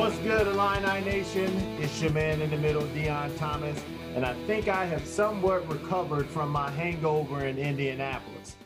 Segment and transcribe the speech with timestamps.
[0.00, 1.54] What's good, Illini Nation?
[1.78, 3.78] It's your man in the middle, Deon Thomas,
[4.14, 8.56] and I think I have somewhat recovered from my hangover in Indianapolis.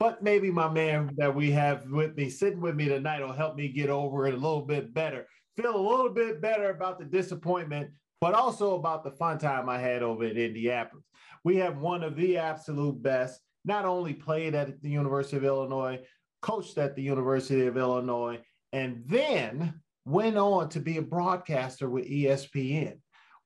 [0.00, 3.56] But maybe my man that we have with me, sitting with me tonight, will help
[3.56, 5.26] me get over it a little bit better.
[5.54, 7.90] Feel a little bit better about the disappointment,
[8.22, 11.04] but also about the fun time I had over at Indianapolis.
[11.44, 16.00] We have one of the absolute best, not only played at the University of Illinois,
[16.40, 18.40] coached at the University of Illinois,
[18.72, 22.98] and then went on to be a broadcaster with ESPN.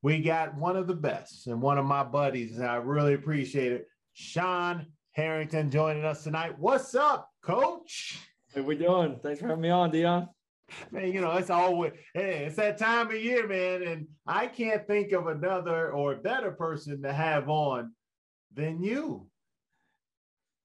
[0.02, 3.72] We got one of the best and one of my buddies, and I really appreciate
[3.72, 3.86] it.
[4.12, 6.58] Sean Harrington joining us tonight.
[6.58, 8.20] What's up, coach?
[8.54, 9.18] How we doing?
[9.22, 10.28] Thanks for having me on, Deon.
[10.90, 13.82] Man, you know, it's always hey, it's that time of year, man.
[13.82, 17.92] And I can't think of another or better person to have on
[18.54, 19.28] than you.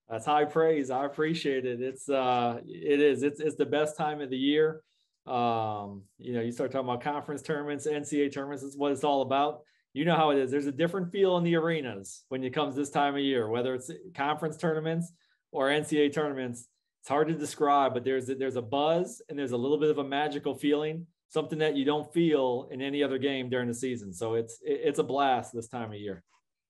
[0.08, 0.90] That's high praise.
[0.90, 1.80] I appreciate it.
[1.80, 3.22] It's uh it is.
[3.22, 4.82] It's it's the best time of the year.
[5.26, 9.22] Um, you know, you start talking about conference tournaments, NCAA tournaments, is what it's all
[9.22, 9.60] about.
[9.94, 10.50] You know how it is.
[10.50, 13.74] There's a different feel in the arenas when it comes this time of year, whether
[13.74, 15.12] it's conference tournaments
[15.52, 16.66] or NCAA tournaments.
[17.00, 19.90] It's hard to describe, but there's a, there's a buzz and there's a little bit
[19.90, 23.74] of a magical feeling, something that you don't feel in any other game during the
[23.74, 24.12] season.
[24.12, 26.24] So it's it's a blast this time of year.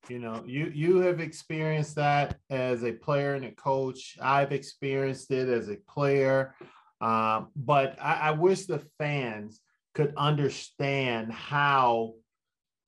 [0.09, 4.19] You know, you you have experienced that as a player and a coach.
[4.21, 6.55] I've experienced it as a player.
[7.05, 9.61] Um, but I, I wish the fans
[9.95, 12.15] could understand how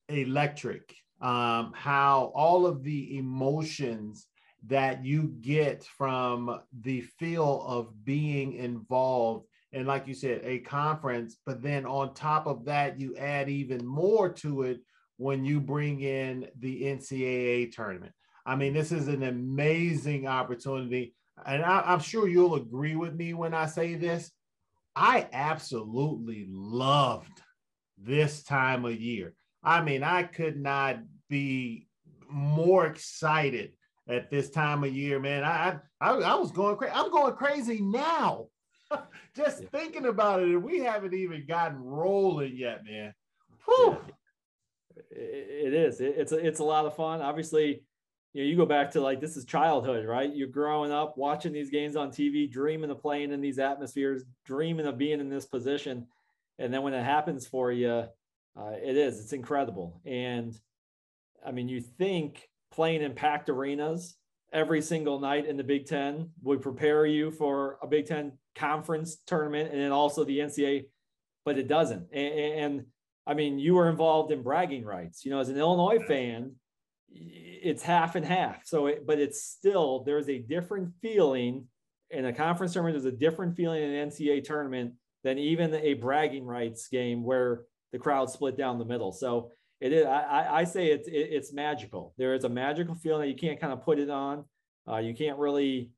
[0.09, 4.27] electric, um, how all of the emotions
[4.69, 11.37] that you get from the feel of being involved and like you said a conference
[11.45, 14.81] but then on top of that you add even more to it
[15.19, 18.13] when you bring in the ncaa tournament.
[18.45, 23.35] I mean this is an amazing opportunity and I, am sure you'll agree with me
[23.35, 24.31] when I say this.
[24.95, 27.43] I absolutely loved
[27.99, 29.35] this time of year.
[29.63, 30.99] I mean, I could not
[31.29, 31.89] be
[32.31, 33.73] more excited
[34.09, 35.45] at this time of year, man.
[35.45, 36.95] I I, I was going crazy.
[36.95, 38.47] I'm going crazy now.
[39.37, 39.69] Just yeah.
[39.73, 43.13] thinking about it, and we haven't even gotten rolling yet, man.
[43.65, 43.99] Whew.
[45.11, 46.01] It is.
[46.01, 47.21] It's a, it's a lot of fun.
[47.21, 47.83] Obviously,
[48.37, 50.31] you know, you go back to like this is childhood, right?
[50.31, 54.85] You're growing up watching these games on TV, dreaming of playing in these atmospheres, dreaming
[54.85, 56.07] of being in this position,
[56.59, 60.03] and then when it happens for you, uh, it is it's incredible.
[60.05, 60.55] And
[61.47, 64.19] I mean, you think playing in packed arenas
[64.53, 69.17] every single night in the Big Ten would prepare you for a Big Ten conference
[69.27, 70.89] tournament and then also the NCAA,
[71.47, 72.09] but it doesn't.
[72.13, 72.85] And, and
[73.27, 75.25] I mean, you were involved in bragging rights.
[75.25, 76.53] You know, as an Illinois fan
[77.63, 78.65] it's half and half.
[78.65, 81.67] So, it, but it's still there's a different feeling
[82.11, 83.03] in a conference tournament.
[83.03, 84.95] There's a different feeling in an NCAA tournament
[85.25, 87.63] than even a bragging rights game where
[87.93, 89.13] the crowd split down the middle.
[89.13, 89.51] So
[89.81, 90.07] it is.
[90.07, 92.15] I, I say it's it, it's magical.
[92.17, 94.45] There is a magical feeling that you can't kind of put it on.
[94.89, 95.91] Uh, you can't really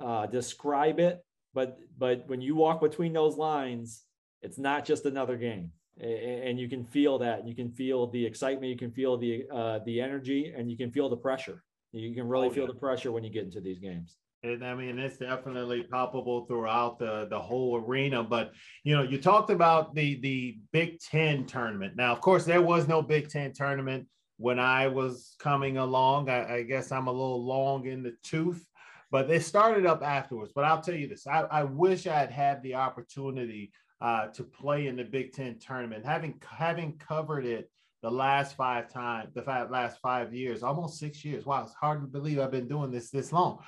[0.00, 1.24] uh, describe it,
[1.54, 4.04] but but when you walk between those lines,
[4.42, 8.70] it's not just another game and you can feel that you can feel the excitement
[8.70, 11.62] you can feel the uh, the energy and you can feel the pressure
[11.92, 12.72] you can really oh, feel yeah.
[12.72, 16.98] the pressure when you get into these games and I mean, it's definitely palpable throughout
[16.98, 18.22] the, the whole arena.
[18.22, 18.52] But
[18.84, 21.94] you know, you talked about the the Big Ten tournament.
[21.96, 26.28] Now, of course, there was no Big Ten tournament when I was coming along.
[26.28, 28.64] I, I guess I'm a little long in the tooth,
[29.10, 30.52] but they started up afterwards.
[30.54, 34.44] But I'll tell you this: I, I wish I had had the opportunity uh, to
[34.44, 36.04] play in the Big Ten tournament.
[36.04, 37.70] Having having covered it
[38.02, 41.46] the last five times, the five, last five years, almost six years.
[41.46, 43.58] Wow, it's hard to believe I've been doing this this long.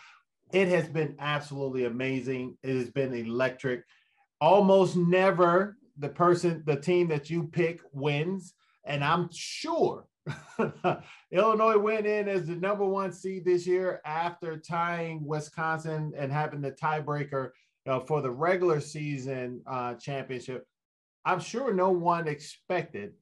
[0.52, 2.56] It has been absolutely amazing.
[2.62, 3.84] It has been electric.
[4.40, 10.06] Almost never the person, the team that you pick wins, and I'm sure
[11.32, 16.60] Illinois went in as the number one seed this year after tying Wisconsin and having
[16.60, 17.50] the tiebreaker
[17.88, 20.67] uh, for the regular season uh, championship,
[21.25, 23.12] I'm sure no one expected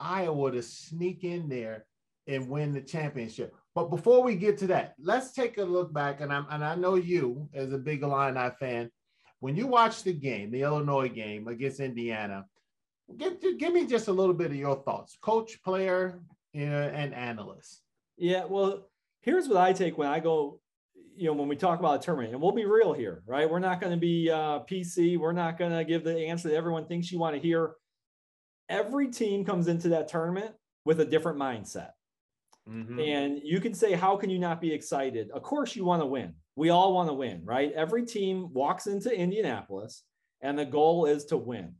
[0.00, 1.86] Iowa to sneak in there
[2.26, 3.54] and win the championship.
[3.74, 6.20] But before we get to that, let's take a look back.
[6.20, 8.90] And, I'm, and I know you, as a big Illini fan,
[9.40, 12.46] when you watch the game, the Illinois game against Indiana,
[13.16, 16.20] give, give me just a little bit of your thoughts, coach, player,
[16.52, 17.82] you know, and analyst.
[18.16, 18.88] Yeah, well,
[19.20, 20.58] here's what I take when I go
[21.16, 23.48] you know, when we talk about a tournament, and we'll be real here, right?
[23.48, 25.18] We're not going to be uh, PC.
[25.18, 27.74] We're not going to give the answer that everyone thinks you want to hear.
[28.68, 30.52] Every team comes into that tournament
[30.84, 31.90] with a different mindset.
[32.68, 32.98] Mm-hmm.
[32.98, 35.30] And you can say, how can you not be excited?
[35.30, 36.34] Of course, you want to win.
[36.56, 37.72] We all want to win, right?
[37.72, 40.02] Every team walks into Indianapolis
[40.40, 41.74] and the goal is to win.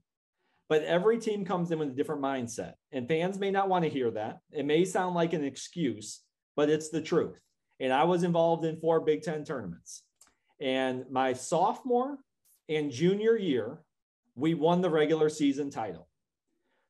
[0.68, 3.90] But every team comes in with a different mindset, and fans may not want to
[3.90, 4.40] hear that.
[4.50, 6.22] It may sound like an excuse,
[6.56, 7.38] but it's the truth.
[7.80, 10.02] And I was involved in four Big Ten tournaments.
[10.60, 12.18] And my sophomore
[12.68, 13.78] and junior year,
[14.34, 16.08] we won the regular season title.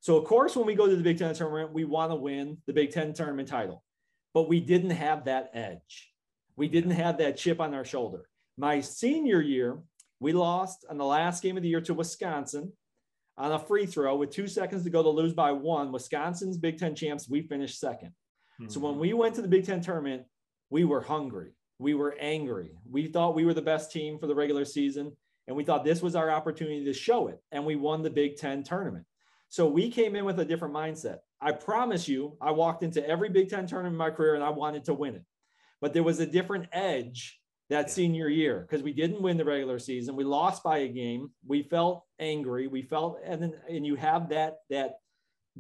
[0.01, 2.59] So, of course, when we go to the Big Ten tournament, we want to win
[2.67, 3.83] the Big Ten tournament title,
[4.35, 6.13] but we didn't have that edge.
[6.55, 8.29] We didn't have that chip on our shoulder.
[8.57, 9.79] My senior year,
[10.21, 12.73] we lost on the last game of the year to Wisconsin
[13.37, 15.93] on a free throw with two seconds to go to lose by one.
[15.93, 18.69] Wisconsin's Big Ten champs, we finished 2nd mm-hmm.
[18.69, 20.23] So when we went to the Big Ten tournament,
[20.71, 21.53] we were hungry.
[21.79, 22.71] We were angry.
[22.91, 25.13] We thought we were the best team for the regular season.
[25.47, 27.41] And we thought this was our opportunity to show it.
[27.53, 29.05] And we won the Big Ten tournament.
[29.49, 31.19] So we came in with a different mindset.
[31.41, 34.51] I promise you, I walked into every Big Ten tournament in my career and I
[34.51, 35.25] wanted to win it.
[35.81, 39.79] But there was a different edge that senior year because we didn't win the regular
[39.79, 40.17] season.
[40.17, 41.31] We lost by a game.
[41.47, 42.67] We felt angry.
[42.69, 44.95] We felt, and then, and you have that, that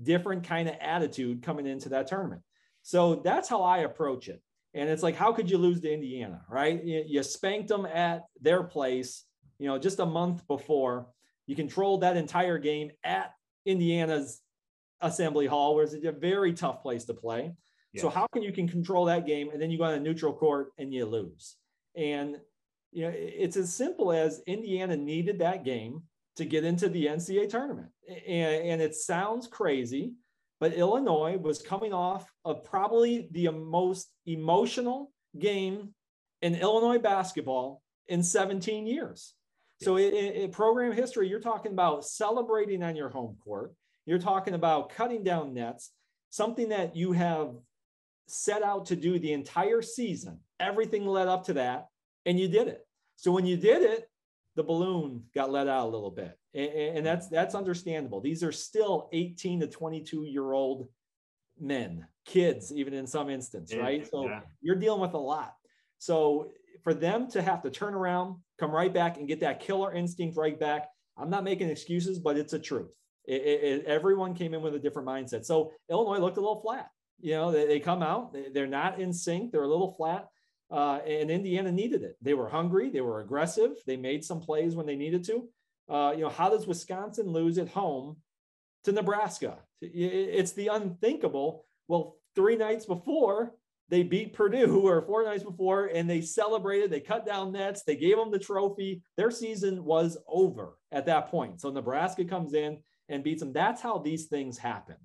[0.02, 2.42] different kind of attitude coming into that tournament.
[2.82, 4.40] So that's how I approach it.
[4.76, 6.84] And it's like, how could you lose to Indiana, right?
[6.84, 9.24] You, spanked them at their place,
[9.58, 11.06] you know, just a month before.
[11.46, 13.32] You controlled that entire game at
[13.64, 14.42] Indiana's
[15.00, 17.54] Assembly Hall, where it's a very tough place to play.
[17.94, 18.02] Yes.
[18.02, 20.34] So how can you can control that game and then you go on a neutral
[20.34, 21.56] court and you lose?
[21.96, 22.36] And
[22.92, 26.02] you know, it's as simple as Indiana needed that game
[26.36, 27.88] to get into the NCAA tournament.
[28.08, 30.12] And, and it sounds crazy,
[30.60, 35.94] but Illinois was coming off of probably the most emotional game
[36.42, 39.34] in Illinois basketball in 17 years.
[39.82, 43.74] So in, in, program history, you're talking about celebrating on your home court.
[44.06, 45.90] You're talking about cutting down nets,
[46.30, 47.54] something that you have
[48.26, 50.40] set out to do the entire season.
[50.58, 51.88] Everything led up to that,
[52.24, 52.86] and you did it.
[53.16, 54.08] So when you did it,
[54.56, 58.20] the balloon got let out a little bit, and, and that's that's understandable.
[58.20, 60.88] These are still 18 to 22 year old
[61.60, 64.08] men, kids, even in some instance, yeah, right?
[64.10, 64.40] So yeah.
[64.60, 65.54] you're dealing with a lot.
[65.98, 66.50] So
[66.82, 70.36] for them to have to turn around, come right back, and get that killer instinct
[70.36, 72.90] right back, I'm not making excuses, but it's a truth.
[73.26, 75.44] It, it, it, everyone came in with a different mindset.
[75.44, 76.88] So Illinois looked a little flat.
[77.20, 80.28] You know, they, they come out, they, are not in sync, they're a little flat.
[80.70, 82.16] Uh, and Indiana needed it.
[82.20, 85.48] They were hungry, they were aggressive, they made some plays when they needed to.
[85.88, 88.16] Uh, you know, how does Wisconsin lose at home
[88.84, 89.58] to Nebraska?
[89.80, 91.64] It's the unthinkable.
[91.86, 93.54] Well, three nights before,
[93.88, 97.94] they beat Purdue or four nights before and they celebrated, they cut down nets, they
[97.94, 99.02] gave them the trophy.
[99.16, 101.60] Their season was over at that point.
[101.60, 102.78] So Nebraska comes in
[103.08, 103.52] and beats them.
[103.52, 104.96] That's how these things happen.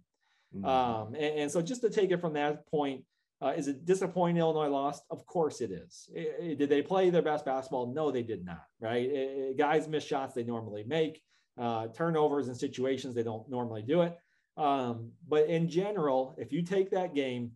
[0.56, 0.66] Mm-hmm.
[0.66, 3.04] Um, and, and, so just to take it from that point,
[3.41, 5.03] uh, is it disappointing Illinois lost?
[5.09, 6.09] Of course it is.
[6.13, 7.93] It, it, did they play their best basketball?
[7.93, 8.65] No, they did not.
[8.79, 9.09] Right?
[9.09, 11.21] It, guys miss shots they normally make,
[11.59, 14.17] uh, turnovers and situations they don't normally do it.
[14.57, 17.51] Um, but in general, if you take that game,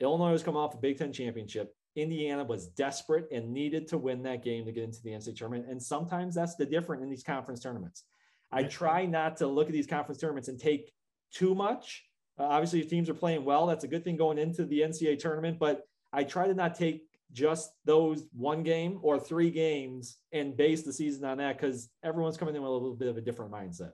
[0.00, 1.74] Illinois was coming off a Big Ten championship.
[1.96, 5.66] Indiana was desperate and needed to win that game to get into the NCAA tournament.
[5.68, 8.04] And sometimes that's the different in these conference tournaments.
[8.52, 10.92] I try not to look at these conference tournaments and take
[11.32, 12.04] too much
[12.40, 15.18] uh, obviously, if teams are playing well, that's a good thing going into the NCAA
[15.18, 15.58] tournament.
[15.58, 15.82] But
[16.12, 20.92] I try to not take just those one game or three games and base the
[20.92, 23.92] season on that because everyone's coming in with a little bit of a different mindset.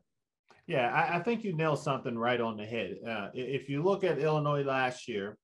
[0.67, 2.97] Yeah, I, I think you nailed something right on the head.
[3.07, 5.37] Uh, if you look at Illinois last year,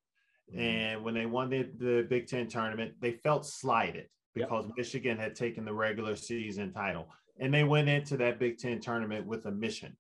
[0.51, 0.61] mm-hmm.
[0.61, 4.75] and when they won the, the Big Ten tournament, they felt slighted because yep.
[4.77, 7.09] Michigan had taken the regular season title.
[7.39, 9.97] And they went into that Big Ten tournament with a mission.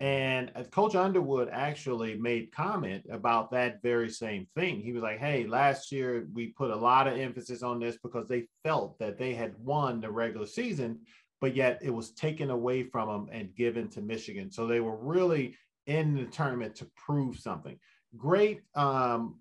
[0.00, 4.80] And uh, Coach Underwood actually made comment about that very same thing.
[4.80, 8.26] He was like, "Hey, last year we put a lot of emphasis on this because
[8.26, 11.00] they felt that they had won the regular season,
[11.40, 14.50] but yet it was taken away from them and given to Michigan.
[14.50, 15.56] So they were really
[15.86, 17.78] in the tournament to prove something.
[18.16, 18.62] Great.
[18.74, 19.38] Um,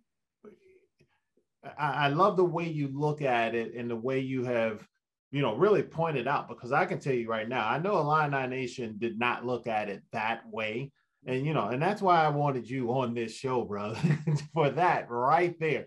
[1.78, 4.86] I, I love the way you look at it and the way you have
[5.32, 8.48] you know, really pointed out because I can tell you right now, I know Illini
[8.48, 10.92] Nation did not look at it that way.
[11.26, 14.00] And, you know, and that's why I wanted you on this show, brother,
[14.54, 15.86] for that right there.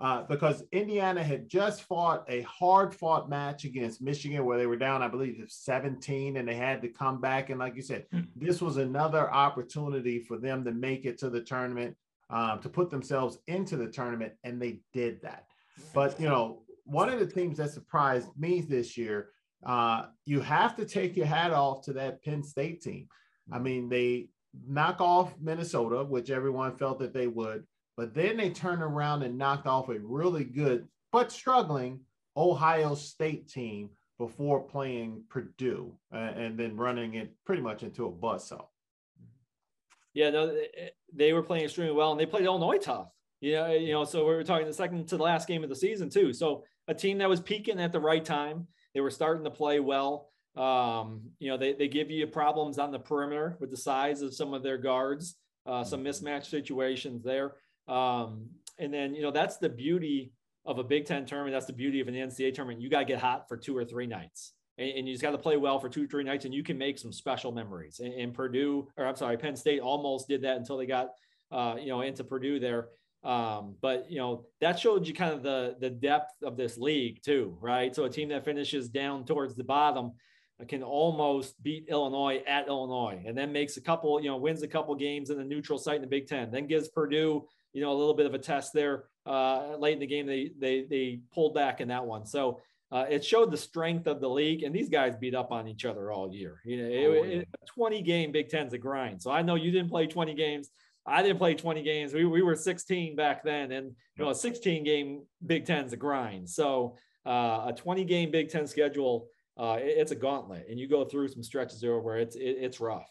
[0.00, 4.76] Uh, because Indiana had just fought a hard fought match against Michigan where they were
[4.76, 7.50] down, I believe, 17, and they had to come back.
[7.50, 8.20] And like you said, hmm.
[8.34, 11.94] this was another opportunity for them to make it to the tournament,
[12.30, 15.44] um, to put themselves into the tournament, and they did that.
[15.92, 19.30] But, you know, one of the teams that surprised me this year,
[19.64, 23.06] uh, you have to take your hat off to that Penn State team.
[23.52, 24.28] I mean, they
[24.66, 27.64] knock off Minnesota, which everyone felt that they would,
[27.96, 32.00] but then they turn around and knocked off a really good but struggling
[32.36, 38.10] Ohio State team before playing Purdue uh, and then running it pretty much into a
[38.10, 38.64] bus buzzsaw.
[40.12, 40.56] Yeah, no,
[41.14, 43.08] they were playing extremely well, and they played Illinois tough.
[43.40, 45.70] You know, you know, so we were talking the second to the last game of
[45.70, 46.32] the season too.
[46.32, 48.66] So a team that was peaking at the right time.
[48.94, 50.30] They were starting to play well.
[50.56, 54.34] Um, you know, they, they give you problems on the perimeter with the size of
[54.34, 57.54] some of their guards, uh, some mismatch situations there.
[57.88, 60.32] Um, and then, you know, that's the beauty
[60.66, 61.54] of a Big Ten tournament.
[61.54, 62.80] That's the beauty of an NCAA tournament.
[62.80, 64.52] You got to get hot for two or three nights.
[64.76, 66.62] And, and you just got to play well for two, or three nights, and you
[66.62, 68.00] can make some special memories.
[68.00, 71.10] And, and Purdue, or I'm sorry, Penn State almost did that until they got,
[71.52, 72.88] uh, you know, into Purdue there.
[73.22, 77.22] Um, but you know that showed you kind of the the depth of this league
[77.22, 77.94] too, right?
[77.94, 80.12] So a team that finishes down towards the bottom
[80.68, 84.68] can almost beat Illinois at Illinois, and then makes a couple, you know, wins a
[84.68, 86.50] couple games in the neutral site in the Big Ten.
[86.50, 90.00] Then gives Purdue, you know, a little bit of a test there uh, late in
[90.00, 90.26] the game.
[90.26, 92.60] They they they pulled back in that one, so
[92.92, 94.62] uh, it showed the strength of the league.
[94.62, 96.60] And these guys beat up on each other all year.
[96.64, 99.22] You know, it, it, 20 game Big Ten's a grind.
[99.22, 100.70] So I know you didn't play 20 games.
[101.06, 102.12] I didn't play 20 games.
[102.12, 105.96] We, we were 16 back then, and you know, a 16 game Big Ten's a
[105.96, 106.48] grind.
[106.48, 109.28] So uh, a 20 game Big Ten schedule
[109.58, 112.56] uh, it, it's a gauntlet, and you go through some stretches there where it's it,
[112.60, 113.10] it's rough.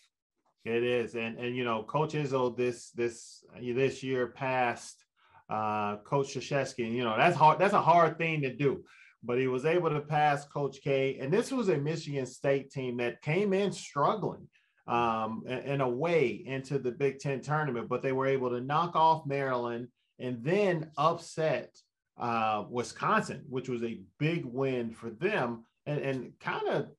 [0.65, 5.03] It is, and and you know, Coach Izzo this this this year passed
[5.49, 6.91] uh, Coach Krzyzewski.
[6.91, 7.59] You know, that's hard.
[7.59, 8.83] That's a hard thing to do,
[9.23, 11.17] but he was able to pass Coach K.
[11.21, 14.47] And this was a Michigan State team that came in struggling
[14.89, 18.95] um, in a way into the Big Ten tournament, but they were able to knock
[18.95, 21.77] off Maryland and then upset
[22.17, 26.89] uh, Wisconsin, which was a big win for them and, and kind of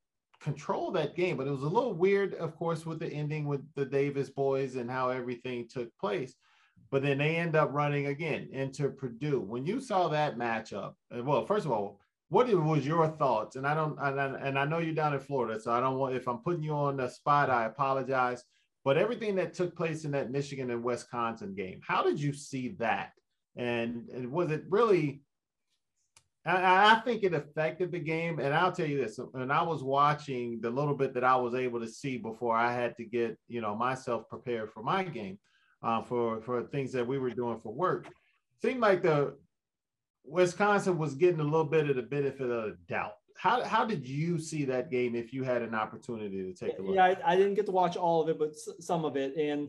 [0.40, 1.36] control that game.
[1.36, 4.76] But it was a little weird, of course, with the ending with the Davis boys
[4.76, 6.34] and how everything took place.
[6.92, 9.40] But then they end up running again into Purdue.
[9.40, 13.56] When you saw that matchup, uh, well, first of all, what was your thoughts?
[13.56, 15.98] And I don't, and I, and I know you're down in Florida, so I don't
[15.98, 18.42] want if I'm putting you on the spot, I apologize.
[18.84, 22.76] But everything that took place in that Michigan and Wisconsin game, how did you see
[22.78, 23.10] that?
[23.56, 25.22] And, and was it really
[26.46, 28.38] I, I, think it affected the game.
[28.38, 31.54] And I'll tell you this: and I was watching the little bit that I was
[31.54, 35.38] able to see before I had to get, you know, myself prepared for my game,
[35.82, 38.08] uh, for for things that we were doing for work,
[38.62, 39.36] seemed like the
[40.30, 43.14] Wisconsin was getting a little bit of the benefit of the doubt.
[43.36, 46.82] How, how did you see that game if you had an opportunity to take a
[46.82, 46.94] look?
[46.94, 49.36] Yeah, I, I didn't get to watch all of it, but some of it.
[49.36, 49.68] And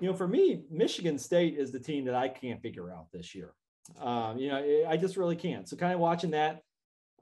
[0.00, 3.34] you know, for me, Michigan State is the team that I can't figure out this
[3.34, 3.52] year.
[4.00, 5.68] Um, you know, I just really can't.
[5.68, 6.62] So kind of watching that,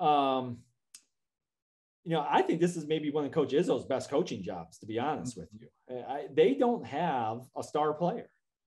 [0.01, 0.59] um,
[2.05, 4.87] you know, I think this is maybe one of Coach Izzo's best coaching jobs, to
[4.87, 5.69] be honest with you.
[6.09, 8.31] I, they don't have a star player.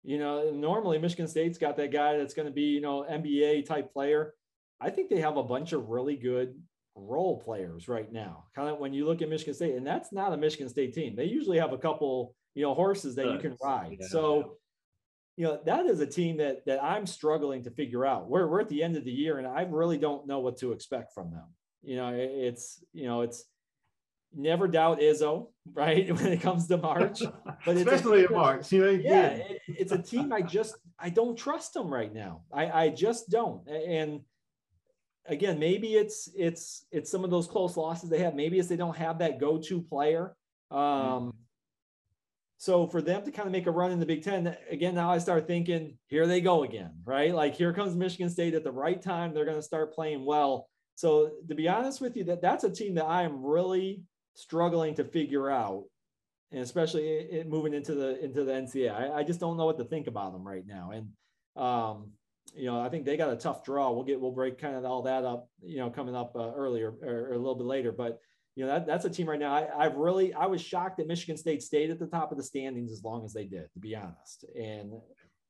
[0.05, 3.67] You know, normally Michigan State's got that guy that's going to be, you know, NBA
[3.67, 4.35] type player.
[4.81, 6.55] I think they have a bunch of really good
[6.95, 8.45] role players right now.
[8.55, 11.17] Kind of when you look at Michigan State, and that's not a Michigan State team.
[11.17, 13.97] They usually have a couple, you know, horses that you can ride.
[14.01, 14.07] Yeah.
[14.09, 14.59] So
[15.37, 18.29] you know that is a team that that I'm struggling to figure out.
[18.29, 20.73] We're we're at the end of the year, and I really don't know what to
[20.73, 21.47] expect from them.
[21.83, 23.45] You know, it's you know it's
[24.37, 26.11] never doubt Izzo, right?
[26.15, 27.23] When it comes to March,
[27.67, 31.37] but especially in March, you know, yeah, it, it's a team I just I don't
[31.37, 32.43] trust them right now.
[32.53, 34.21] I I just don't, and
[35.27, 38.35] again, maybe it's it's it's some of those close losses they have.
[38.35, 40.37] Maybe it's they don't have that go-to player.
[40.71, 41.31] Um, mm-hmm.
[42.57, 45.11] So for them to kind of make a run in the Big Ten, again, now
[45.11, 47.35] I start thinking, here they go again, right?
[47.35, 49.35] Like here comes Michigan State at the right time.
[49.35, 50.69] They're going to start playing well.
[50.95, 54.03] So to be honest with you, that that's a team that I am really
[54.35, 55.85] struggling to figure out,
[56.53, 58.93] and especially it, moving into the into the NCAA.
[58.93, 60.93] I, I, just don't know what to think about them right now.
[60.93, 61.09] And
[61.57, 62.13] um,
[62.55, 63.91] you know, I think they got a tough draw.
[63.91, 66.95] We'll get we'll break kind of all that up, you know, coming up uh, earlier
[67.03, 68.21] or, or a little bit later, but
[68.57, 69.53] you know that, that's a team right now.
[69.53, 72.45] I, I've really I was shocked that Michigan State stayed at the top of the
[72.45, 74.45] standings as long as they did, to be honest.
[74.55, 74.93] And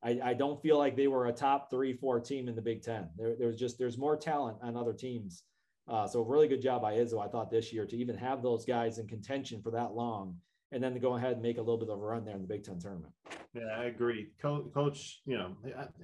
[0.03, 2.83] I, I don't feel like they were a top three, four team in the Big
[2.83, 3.09] Ten.
[3.17, 5.43] There, there was just there's more talent on other tems.
[5.87, 8.65] Uh, so really good job by Izzo, I thought this year to even have those
[8.65, 10.35] guys in contention for that long,
[10.71, 12.41] and then to go ahead and make a little bit of a run there in
[12.41, 13.13] the Big Ten tournament.
[13.53, 14.31] Yeah, I agree.
[14.41, 15.55] Coach, Coach, you know,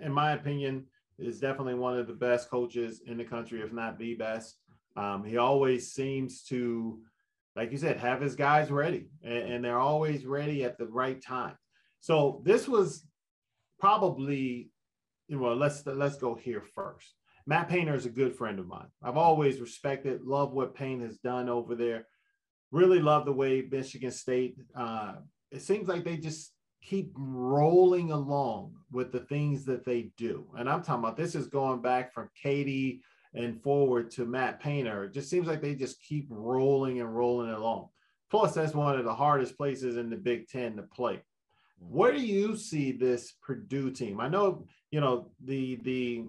[0.02, 0.86] in my opinion,
[1.18, 4.58] is definitely one of the best coaches in the country, if not the best.
[4.96, 7.00] Um, he always seems to,
[7.56, 11.22] like you said, have his guys ready, and, and they're always ready at the right
[11.22, 11.56] time.
[12.00, 13.06] So this was
[13.80, 14.70] probably,
[15.28, 17.16] you know, let's let's go here first.
[17.46, 18.88] Matt Painter is a good friend of mine.
[19.04, 22.08] I've always respected, love what Payne has done over there.
[22.72, 24.58] Really love the way Michigan State.
[24.76, 25.16] Uh,
[25.52, 30.48] it seems like they just keep rolling along with the things that they do.
[30.58, 33.02] And I'm talking about this is going back from Keady
[33.34, 35.06] and forward to Matt Painter.
[35.06, 37.90] It just seems like they just keep rolling and rolling along.
[38.30, 41.22] Plus, that's one of the hardest places in the Big Ten to play.
[41.80, 44.20] Where do you see this Purdue team?
[44.20, 46.26] I know, you know, the the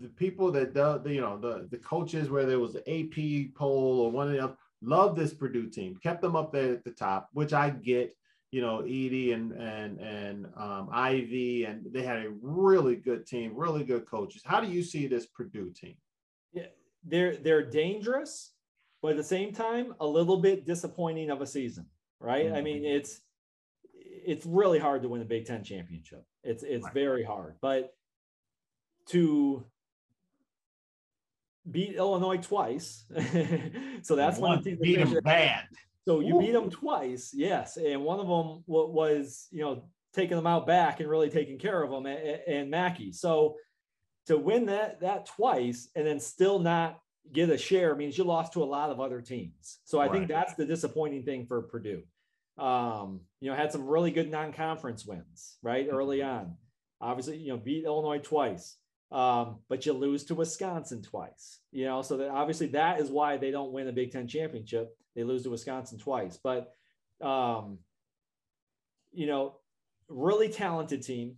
[0.00, 3.54] the people that the, the you know the the coaches where there was the AP
[3.54, 6.90] poll or one of the love this Purdue team, kept them up there at the
[6.90, 8.14] top, which I get.
[8.50, 13.52] You know, Edey and and and um, Ivey, and they had a really good team,
[13.54, 14.42] really good coaches.
[14.44, 15.94] How do you see this Purdue team?
[16.52, 16.66] Yeah,
[17.02, 18.52] they're they're dangerous,
[19.00, 21.86] but at the same time, a little bit disappointing of a season,
[22.20, 22.44] right?
[22.44, 22.54] Mm-hmm.
[22.54, 23.22] I mean, it's
[23.94, 26.22] it's really hard to win a Big Ten championship.
[26.44, 26.92] It's it's right.
[26.92, 27.94] very hard, but
[29.06, 29.64] to
[31.70, 33.04] beat Illinois twice.
[34.02, 35.64] so that's one of the beat them bad.
[36.06, 36.40] So you Ooh.
[36.40, 41.00] beat them twice, yes, and one of them was you know taking them out back
[41.00, 43.12] and really taking care of them and, and Mackey.
[43.12, 43.56] So
[44.26, 46.98] to win that that twice and then still not
[47.32, 49.78] get a share means you lost to a lot of other teams.
[49.84, 50.12] So I right.
[50.12, 52.02] think that's the disappointing thing for Purdue.
[52.58, 56.56] Um, you know, had some really good non-conference wins right early on.
[57.00, 58.76] Obviously, you know, beat Illinois twice
[59.12, 61.60] um, but you lose to Wisconsin twice.
[61.70, 64.96] You know, so that obviously that is why they don't win a Big Ten championship.
[65.14, 66.72] They lose to Wisconsin twice, but
[67.20, 67.78] um,
[69.12, 69.56] you know,
[70.08, 71.36] really talented team.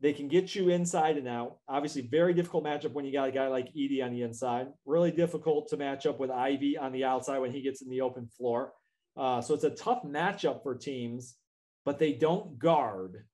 [0.00, 1.58] They can get you inside and out.
[1.68, 4.68] Obviously, very difficult matchup when you got a guy like Edey on the inside.
[4.84, 8.00] Really difficult to match up with Ivey on the outside when he gets in the
[8.00, 8.72] open floor.
[9.16, 11.36] Uh, so it's a tough matchup for teams,
[11.84, 13.24] but they don't guard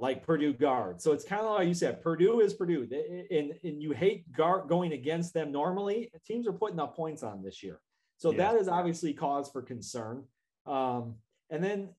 [0.00, 1.00] like Purdue guard.
[1.00, 2.88] So it's kind of like you said, Purdue is Purdue,
[3.30, 6.10] and, and you hate guard going against them normally.
[6.26, 7.80] Teams are putting up points on this year.
[8.16, 8.38] So yeah.
[8.38, 10.24] that is obviously cause for concern.
[10.66, 11.16] Um,
[11.50, 11.90] and then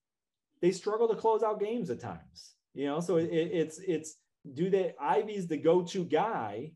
[0.62, 4.16] they struggle to close out games at times, you know, so it, it's, it's,
[4.54, 6.72] do they, Ivey's the go-to guy,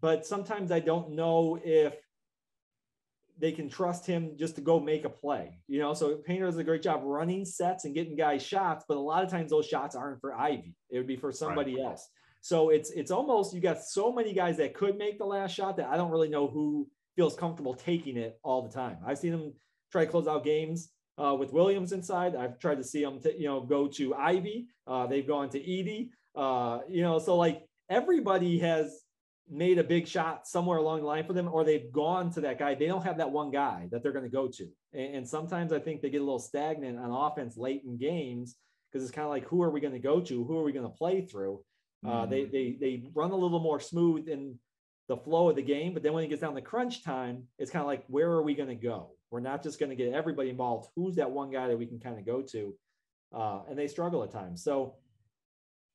[0.00, 1.94] but sometimes I don't know if
[3.38, 5.58] they can trust him just to go make a play.
[5.66, 8.96] You know, so Painter does a great job running sets and getting guys shots, but
[8.96, 10.74] a lot of times those shots aren't for Ivey.
[10.90, 11.86] It would be for somebody right.
[11.86, 12.08] else.
[12.40, 15.76] So it's it's almost you got so many guys that could make the last shot
[15.76, 18.98] that I don't really know who feels comfortable taking it all the time.
[19.06, 19.52] I've seen them
[19.90, 22.34] try to close out games uh, with Williams inside.
[22.34, 24.66] I've tried to see them, to, you know, go to Ivey.
[24.86, 26.10] Uh, they've gone to Edey.
[26.34, 29.01] Uh, you know, so like everybody has
[29.52, 32.58] made a big shot somewhere along the line for them, or they've gone to that
[32.58, 32.74] guy.
[32.74, 34.68] They don't have that one guy that they're going to go to.
[34.92, 38.56] And, and, sometimes I think they get a little stagnant on offense late in games
[38.90, 40.44] because it's kind of like, who are we going to go to?
[40.44, 41.62] Who are we going to play through?
[42.04, 42.18] Uh, mm-hmm.
[42.18, 44.58] Uh, they, they, they run a little more smooth in
[45.08, 45.92] the flow of the game.
[45.92, 48.42] But then when it gets down to crunch time, it's kind of like, where are
[48.42, 49.10] we going to go?
[49.30, 50.88] We're not just going to get everybody involved.
[50.96, 52.74] Who's that one guy that we can kind of go to?
[53.34, 54.62] Uh, and they struggle at times.
[54.62, 54.96] So,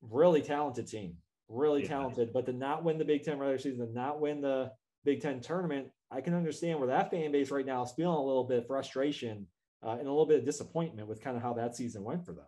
[0.02, 1.18] really talented team
[1.50, 1.90] really yeah.
[1.90, 4.72] talented, but to not win the Big Ten regular season, to not win the
[5.06, 8.24] Big Ten tournament, I can understand where that fan base right now is feeling a
[8.24, 9.48] little bit of frustration
[9.86, 12.34] uh, and a little bit of disappointment with kind of how that season went for
[12.34, 12.46] them.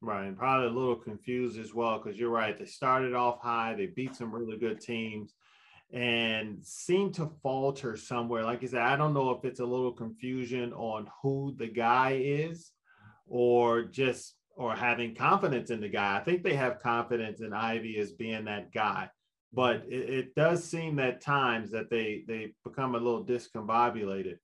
[0.00, 2.56] Right, and probably a little confused as well because you're right.
[2.56, 5.34] They started off high, they beat some really good teams,
[5.92, 8.44] and seemed to falter somewhere.
[8.44, 12.20] Like I said, I don't know if it's a little confusion on who the guy
[12.22, 12.70] is,
[13.26, 16.16] or just or having confidence in the guy.
[16.16, 19.08] I think they have confidence in Ivey as being that guy,
[19.52, 24.38] but it, it does seem at times that they they become a little discombobulated,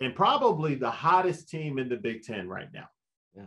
[0.00, 2.88] and probably the hottest team in the Big Ten right now.
[3.34, 3.44] Yeah,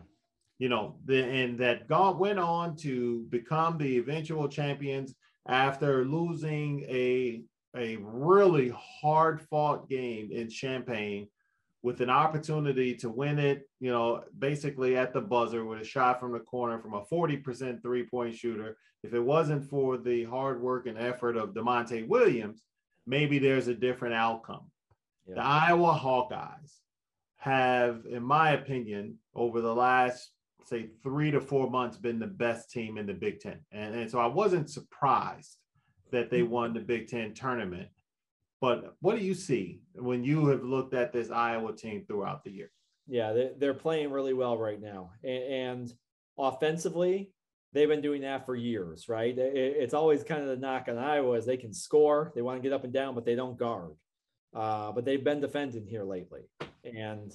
[0.60, 5.14] you know, the, and that God went on to become the eventual champions
[5.46, 7.44] after losing a
[7.76, 11.28] a really hard fought game in Champaign
[11.84, 16.20] with an opportunity to win it, you know, basically at the buzzer with a shot
[16.20, 18.78] from the corner from a 40% three point shooter.
[19.04, 22.64] If it wasn't for the hard work and effort of Da'Monte Williams,
[23.06, 24.72] maybe there's a different outcome.
[25.28, 25.36] Yeah.
[25.36, 26.72] The Iowa Hawkeyes
[27.36, 30.32] have, in my opinion, over the last,
[30.64, 33.60] say, three to four months, been the best team in the Big Ten.
[33.74, 35.58] And, and so I wasn't surprised
[36.12, 37.90] that they won the Big Ten tournament.
[38.64, 42.52] But what do you see when you have looked at this Iowa team throughout the
[42.52, 42.72] year?
[43.10, 45.12] Yeah, they're playing really well right now.
[45.22, 45.94] And
[46.38, 47.34] offensively,
[47.74, 49.38] they've been doing that for years, right?
[49.38, 52.64] It's always kind of the knock on Iowa is they can score, they want to
[52.64, 53.98] get up and down, but they don't guard.
[54.56, 56.44] Uh, but they've been defending here lately,
[56.86, 57.34] and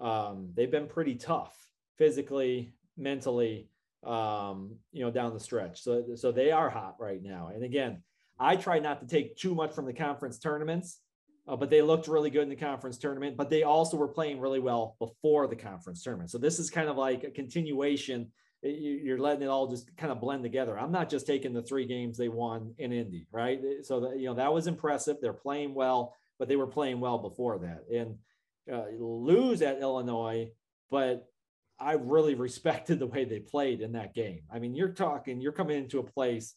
[0.00, 1.56] um, they've been pretty tough
[1.98, 3.68] physically, mentally,
[4.04, 5.84] um, you know, down the stretch.
[5.84, 7.52] So, so they are hot right now.
[7.54, 8.02] And again,
[8.38, 11.00] I try not to take too much from the conference tournaments,
[11.46, 13.36] uh, but they looked really good in the conference tournament.
[13.36, 16.30] But they also were playing really well before the conference tournament.
[16.30, 18.32] So this is kind of like a continuation.
[18.62, 20.78] You're letting it all just kind of blend together.
[20.78, 23.60] I'm not just taking the three games they won in Indy, right?
[23.82, 25.18] So that, you know that was impressive.
[25.20, 27.84] They're playing well, but they were playing well before that.
[27.94, 28.16] And
[28.72, 30.50] uh, lose at Illinois,
[30.90, 31.26] but
[31.78, 34.40] I really respected the way they played in that game.
[34.52, 36.54] I mean, you're talking, you're coming into a place.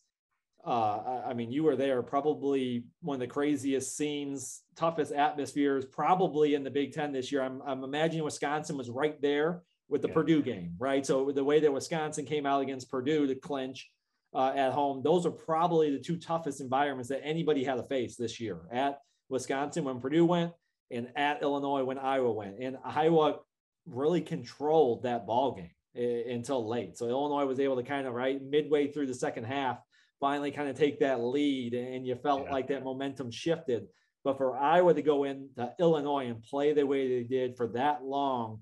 [0.67, 6.55] Uh, I mean, you were there, probably one of the craziest scenes, toughest atmospheres, probably
[6.55, 7.41] in the Big Ten this year.
[7.41, 10.13] I'm, I'm imagining Wisconsin was right there with the yeah.
[10.13, 11.05] Purdue game, right?
[11.05, 13.89] So the way that Wisconsin came out against Purdue to clinch
[14.35, 18.17] uh, at home, those are probably the two toughest environments that anybody had to face
[18.17, 18.59] this year.
[18.69, 18.99] At
[19.29, 20.51] Wisconsin when Purdue went,
[20.91, 22.59] and at Illinois when Iowa went.
[22.59, 23.39] And Iowa
[23.85, 26.97] really controlled that ball game uh, until late.
[26.97, 29.79] So Illinois was able to kind of right midway through the second half
[30.19, 32.51] finally kind of take that lead and you felt yeah.
[32.51, 33.87] like that momentum shifted.
[34.23, 38.03] But for Iowa to go into Illinois and play the way they did for that
[38.03, 38.61] long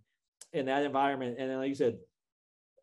[0.54, 1.98] in that environment, and then like you said,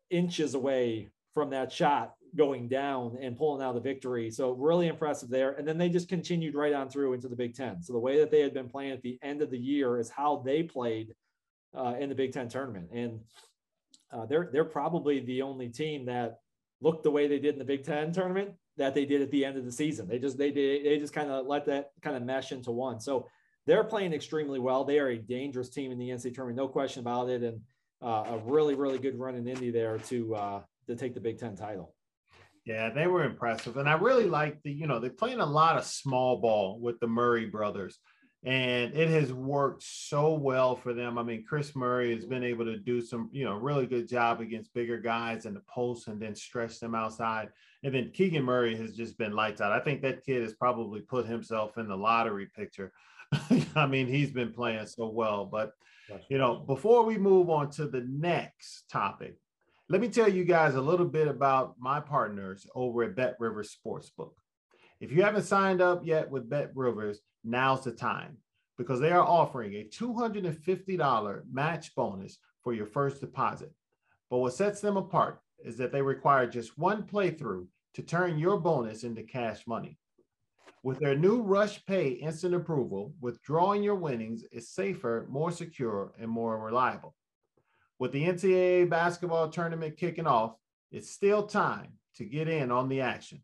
[0.09, 4.31] inches away from that shot going down and pulling out the victory.
[4.31, 5.53] So really impressive there.
[5.53, 7.81] And then they just continued right on through into the Big Ten.
[7.81, 10.09] So the way that they had been playing at the end of the year is
[10.09, 11.13] how they played
[11.77, 12.89] uh, in the Big Ten tournament.
[12.91, 13.19] And
[14.11, 16.39] uh, they're they're probably the only team that
[16.81, 19.45] looked the way they did in the Big Ten tournament that they did at the
[19.45, 20.07] end of the season.
[20.07, 22.99] They just they did they just kind of let that kind of mesh into one.
[22.99, 23.27] So
[23.65, 24.83] they're playing extremely well.
[24.83, 27.61] They are a dangerous team in the NCAA tournament, no question about it, and
[28.01, 31.37] uh, a really really good run in Indy there to uh, to take the Big
[31.37, 31.93] Ten title.
[32.65, 35.77] Yeah, they were impressive, and I really like the you know they're playing a lot
[35.77, 37.99] of small ball with the Murray brothers
[38.45, 41.17] and it has worked so well for them.
[41.17, 44.41] I mean, Kris Murray has been able to do some, you know, really good job
[44.41, 47.49] against bigger guys in the post and then stretch them outside.
[47.83, 49.71] And then Keegan Murray has just been lights out.
[49.71, 52.91] I think that kid has probably put himself in the lottery picture.
[53.75, 55.45] I mean, he's been playing so well.
[55.45, 55.71] But,
[56.27, 59.37] you know, before we move on to the next topic,
[59.87, 63.73] let me tell you guys a little bit about my partners over at Bet Rivers
[63.73, 64.31] Sportsbook.
[64.99, 68.37] If you haven't signed up yet with Bet Rivers, now's the time
[68.77, 73.71] because they are offering a $250 match bonus for your first deposit.
[74.29, 78.59] But what sets them apart is that they require just one playthrough to turn your
[78.59, 79.97] bonus into cash money.
[80.81, 86.29] With their new Rush Pay instant approval, withdrawing your winnings is safer, more secure, and
[86.29, 87.15] more reliable.
[87.99, 90.55] With the NCAA basketball tournament kicking off,
[90.91, 93.41] it's still time to get in on the action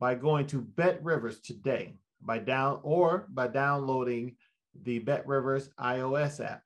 [0.00, 1.94] by going to Bet Rivers today
[2.24, 4.36] by down or by downloading
[4.82, 6.62] the Bet Rivers iOS app.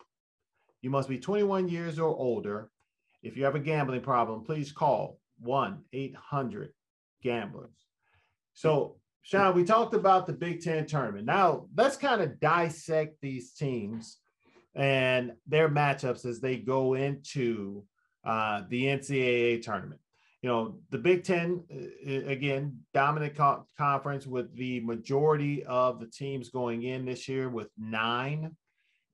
[0.83, 2.71] You must be 21 years or older.
[3.23, 6.73] If you have a gambling problem, please call 1 800
[7.23, 7.75] Gamblers.
[8.55, 11.27] So, Sean, we talked about the Big Ten tournament.
[11.27, 14.19] Now, let's kind of dissect these teams
[14.75, 17.85] and their matchups as they go into
[18.25, 20.01] uh, the NCAA tournament
[20.47, 26.07] you know, the Big Ten, uh, again, dominant co- conference with the majority of the
[26.07, 28.55] teams going in this year with nine.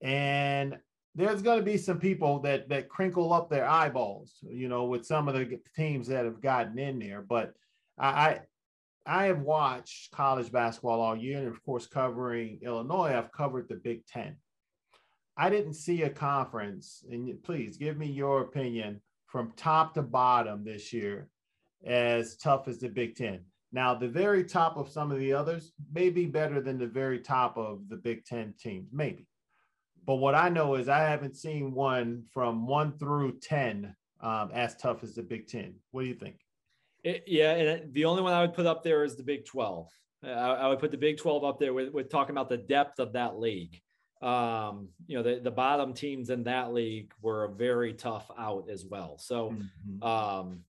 [0.02, 0.76] And
[1.14, 5.06] there's going to be some people that that crinkle up their eyeballs, you know, with
[5.06, 7.22] some of the teams that have gotten in there.
[7.22, 7.54] But
[7.98, 8.40] I,
[9.06, 13.76] I have watched college basketball all year, and of course, covering Illinois, I've covered the
[13.76, 14.36] Big Ten.
[15.34, 19.00] I didn't see a conference, and please give me your opinion
[19.32, 21.26] from top to bottom this year
[21.86, 23.40] as tough as the Big Ten.
[23.72, 27.18] Now, the very top of some of the others may be better than the very
[27.18, 29.26] top of the Big Ten teams, maybe.
[30.06, 34.76] But what I know is I haven't seen one from one through 10 um, as
[34.76, 35.76] tough as the Big Ten.
[35.92, 36.36] What do you think?
[37.02, 39.88] It, yeah, and the only one I would put up there is the Big 12.
[40.24, 43.00] I, I would put the Big 12 up there with, with talking about the depth
[43.00, 43.80] of that league
[44.22, 48.68] um, you know, the, the bottom teams in that league were a very tough out
[48.70, 49.18] as well.
[49.18, 50.02] So, mm-hmm.
[50.02, 50.60] um,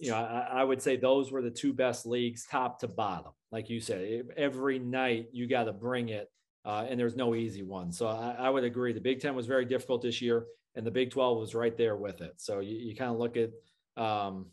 [0.00, 3.32] you know, I, I, would say those were the two best leagues, top to bottom.
[3.50, 6.30] Like you said, every night you got to bring it,
[6.64, 7.92] uh, and there's no easy one.
[7.92, 8.94] So I, I, would agree.
[8.94, 11.96] The Big Ten was very difficult this year, and the Big 12 was right there
[11.96, 12.34] with it.
[12.38, 13.50] So you, you kind of look at,
[14.02, 14.46] um,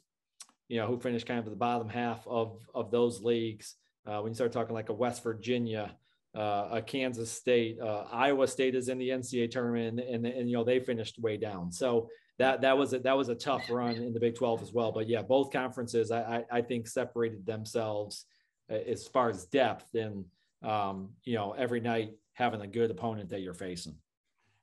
[0.68, 3.76] you know, who finished kind of the bottom half of of those leagues.
[4.06, 5.96] Uh, when you start talking like a West Virginia,
[6.36, 10.50] uh, a Kansas State, uh, Iowa State is in the NCAA tournament, and, and, and,
[10.50, 11.72] you know they finished way down.
[11.72, 14.72] So that that was a, that was a tough run in the Big 12 as
[14.72, 14.92] well.
[14.92, 18.26] But yeah, both conferences I, I, I think separated themselves
[18.72, 20.26] uh, as far as depth and
[20.62, 23.96] um, you know every night having a good opponent that you're facing.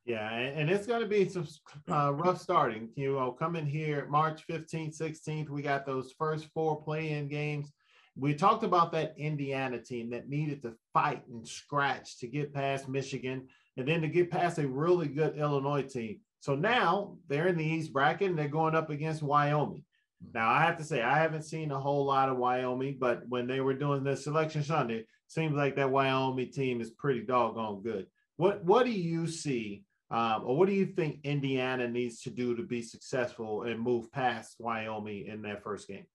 [0.05, 1.49] Yeah, and it's going to be some
[1.91, 2.91] uh, rough starting.
[2.95, 7.73] You know, coming here March 15th, 16th, we got those first four play-in games
[8.19, 12.89] we talked about that Indiana team that needed to fight and scratch to get past
[12.89, 16.21] Michigan and then to get past a really good Illinois team.
[16.41, 19.85] So now they're in the East bracket and they're going up against Wyoming.
[20.33, 23.47] Now I have to say I haven't seen a whole lot of Wyoming, but when
[23.47, 28.07] they were doing the selection Sunday, seems like that Wyoming team is pretty doggone good.
[28.37, 32.55] What what do you see Um, or what do you think Indiana needs to do
[32.55, 36.07] to be successful and move past Wyoming in that first game?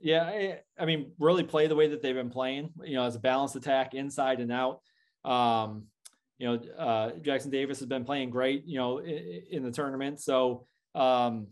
[0.00, 2.70] Yeah, I, I mean, really play the way that they've been playing.
[2.84, 4.80] You know, as a balanced attack, inside and out.
[5.24, 5.84] Um,
[6.38, 8.64] you know, uh, Jackson Davis has been playing great.
[8.66, 11.48] You know, in, in the tournament, so um,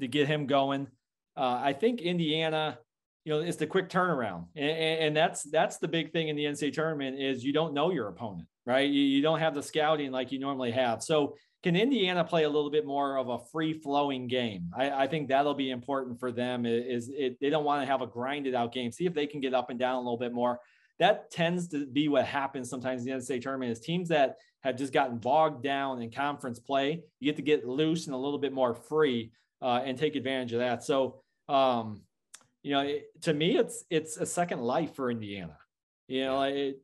[0.00, 0.88] to get him going,
[1.36, 2.78] uh, I think Indiana
[3.26, 4.46] you know, it's the quick turnaround.
[4.54, 7.90] And, and, that's that's the big thing in the NCAA tournament is you don't know
[7.90, 8.88] your opponent, right?
[8.88, 11.02] You, you don't have the scouting like you normally have.
[11.02, 11.34] So
[11.66, 14.70] can Indiana play a little bit more of a free flowing game?
[14.72, 16.64] I, I, think that'll be important for them.
[16.64, 18.92] Is it, they don't want to have a grinded out game.
[18.92, 20.60] See if they can get up and down a little bit more.
[21.00, 24.76] That tends to be what happens sometimes in the NCAA tournament is teams that have
[24.76, 27.02] just gotten bogged down in conference play.
[27.18, 30.52] You get to get loose and a little bit more free uh, and take advantage
[30.52, 30.84] of that.
[30.84, 32.02] So um,
[32.62, 35.58] you know, it, to me, it's it's a second life for Indiana.
[36.06, 36.80] You know, it,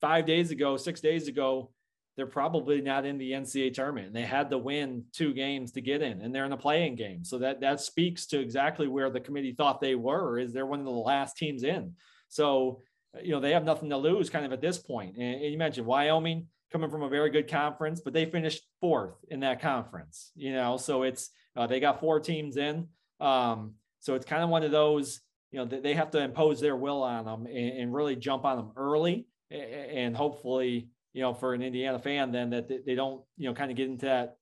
[0.00, 1.72] five days ago, six days ago,
[2.20, 4.12] they're probably not in the NCAA tournament.
[4.12, 7.24] They had to win two games to get in, and they're in the playing game.
[7.24, 10.38] So that that speaks to exactly where the committee thought they were.
[10.38, 11.94] Is they're one of the last teams in.
[12.28, 12.82] So
[13.22, 15.16] you know they have nothing to lose, kind of at this point.
[15.16, 19.14] And, and you mentioned Wyoming coming from a very good conference, but they finished fourth
[19.30, 20.30] in that conference.
[20.36, 22.86] You know, so it's uh, they got four teams in.
[23.18, 26.76] Um, so it's kind of one of those, you know, they have to impose their
[26.76, 29.26] will on them and, and really jump on them early.
[29.50, 33.70] And hopefully, you know, for an Indiana fan, then that they don't, you know, kind
[33.70, 34.36] of get into that,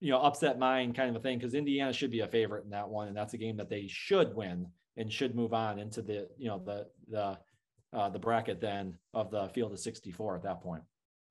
[0.00, 1.38] you know, upset mind kind of a thing.
[1.38, 3.08] Cause Indiana should be a favorite in that one.
[3.08, 6.48] And that's a game that they should win and should move on into the, you
[6.48, 7.38] know, the, the,
[7.92, 10.82] uh, the bracket then of the field of 64 at that point.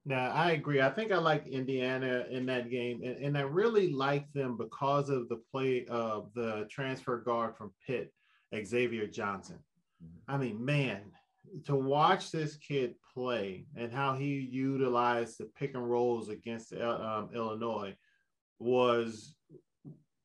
[0.05, 0.81] Now, I agree.
[0.81, 5.09] I think I like Indiana in that game, and, and I really like them because
[5.09, 8.13] of the play of the transfer guard from Pitt,
[8.65, 9.59] Xavier Johnson.
[10.03, 10.33] Mm-hmm.
[10.33, 11.01] I mean, man,
[11.65, 17.29] to watch this kid play and how he utilized the pick and rolls against um,
[17.33, 17.95] Illinois
[18.59, 19.35] was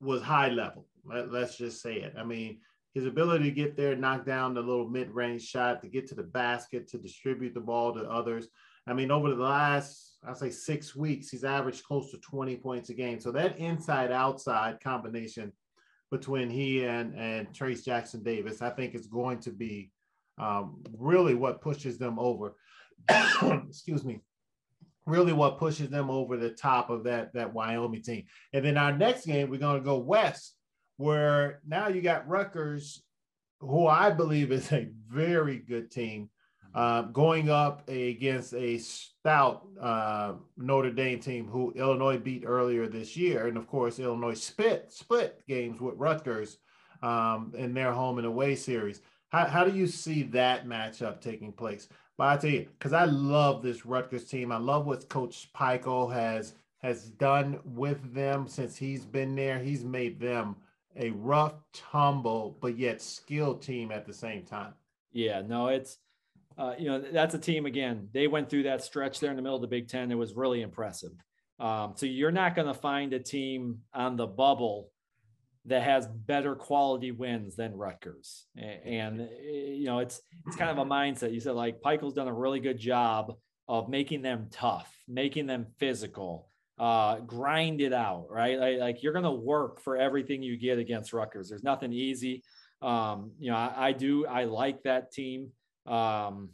[0.01, 0.87] was high level.
[1.05, 2.15] Let, let's just say it.
[2.19, 2.59] I mean,
[2.95, 6.15] his ability to get there, knock down the little mid range shot, to get to
[6.15, 8.49] the basket, to distribute the ball to others.
[8.87, 12.91] I mean, over the last, I'll say six weeks, he's averaged close to 20 points
[12.91, 13.19] a game.
[13.19, 15.53] So that inside outside combination
[16.11, 19.91] between he and, and Trayce Jackson Davis, I think is going to be
[20.39, 22.55] um, really what pushes them over.
[23.69, 24.21] Excuse me.
[25.07, 28.25] Really, what pushes them over the top of that that Wyoming team.
[28.55, 30.57] And then our next game, we're going to go west,
[30.97, 33.03] where now you got Rutgers,
[33.61, 36.31] who I believe is a very good team
[36.75, 43.17] uh, going up against a stout uh, Notre Dame team who Illinois beat earlier this
[43.17, 43.47] year.
[43.47, 46.59] And of course, Illinois split, split games with Rutgers
[47.03, 49.01] um, in their home and away series.
[49.35, 51.89] How, how do you see that matchup taking place?
[52.17, 54.53] But I tell you, because I love this Rutgers team.
[54.53, 59.59] I love what Coach Pikiell has has done with them since he's been there.
[59.59, 60.55] He's made them
[60.95, 64.75] a rough, tumble, but yet skilled team at the same time.
[65.13, 65.99] Yeah, no, it's
[66.57, 68.09] uh, you know, that's a team again.
[68.13, 70.13] They went through that stretch there in the middle of the Big Ten.
[70.13, 71.11] It was really impressive.
[71.59, 74.93] Um, so you're not going to find a team on the bubble
[75.67, 78.47] that has better quality wins than Rutgers.
[78.57, 81.33] And, and eh, you know, it's it's kind of a mindset.
[81.33, 83.35] You said like Pikiell's done a really good job
[83.69, 86.49] of making them tough, making them physical,
[86.79, 88.59] uh, grind it out, right?
[88.59, 91.49] Like, like you're going to work for everything you get against Rutgers.
[91.49, 92.43] There's nothing easy.
[92.83, 95.51] Um, you know, I, I do I like that team.
[95.87, 96.51] Um,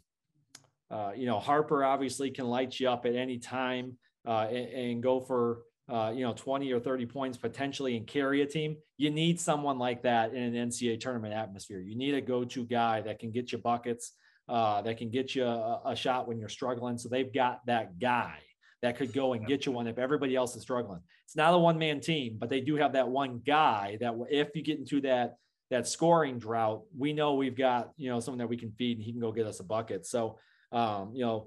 [0.91, 3.97] uh, you know, Harper obviously can light you up at any time
[4.27, 8.43] uh, and, and, go for, uh, you know, 20 or 30 points potentially and carry
[8.43, 8.77] a team.
[8.97, 11.81] You need someone like that in an NCAA tournament atmosphere.
[11.81, 14.13] You need a go to guy that can get you buckets,
[14.49, 16.97] uh, that can get you a, a shot when you're struggling.
[16.97, 18.39] So they've got that guy
[18.83, 21.01] that could go and get you one if everybody else is struggling.
[21.27, 24.49] It's not a one man team, but they do have that one guy that if
[24.55, 25.37] you get into that
[25.71, 29.05] that scoring drought, we know we've got, you know, someone that we can feed and
[29.05, 30.05] he can go get us a bucket.
[30.05, 30.39] So,
[30.73, 31.47] um, you know,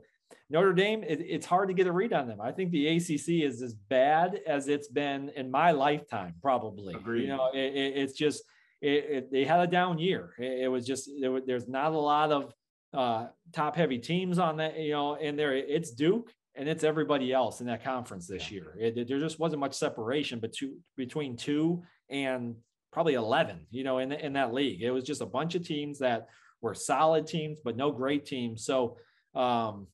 [0.50, 2.42] Notre Dame, it, it's hard to get a read on them.
[2.42, 6.94] I think the ACC is as bad as it's been in my lifetime, probably.
[6.94, 7.24] Agreed.
[7.24, 8.44] You know, it, it, it's just,
[8.82, 10.34] they had a down year.
[10.38, 12.54] It, was just, there, there's not a lot of
[12.94, 15.56] uh, top heavy teams on that, you know, in there.
[15.56, 18.76] It's Duke and it's everybody else in that conference this year.
[18.78, 22.56] there just wasn't much separation between, between two and
[22.92, 24.84] probably 11, you know, in, in that league.
[24.84, 26.28] It was just a bunch of teams that
[26.62, 28.66] were solid teams, but no great teams.
[28.66, 28.98] So,
[29.34, 29.88] um,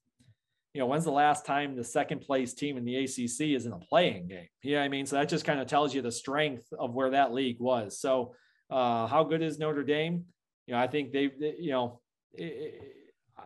[0.79, 3.73] you know, when's the last time the second place team in the ACC is in
[3.73, 4.47] a playing game?
[4.63, 7.33] Yeah, I mean, so that just kind of tells you the strength of where that
[7.33, 7.99] league was.
[7.99, 8.33] So,
[8.69, 10.23] uh, how good is Notre Dame?
[10.67, 11.99] You know, I think they, they you know,
[12.31, 12.81] it,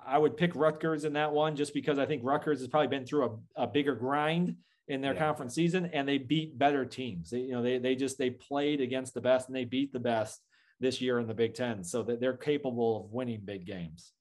[0.05, 3.07] I would pick Rutgers in that one just because I think Rutgers has probably been
[3.07, 4.55] through a, a bigger grind
[4.87, 5.25] in their Yeah.
[5.25, 7.31] conference season, and they beat better teams.
[7.31, 9.99] They, you know, they they just they played against the best and they beat the
[9.99, 10.39] best
[10.79, 14.11] this year in the Big Ten, so that they're capable of winning big games.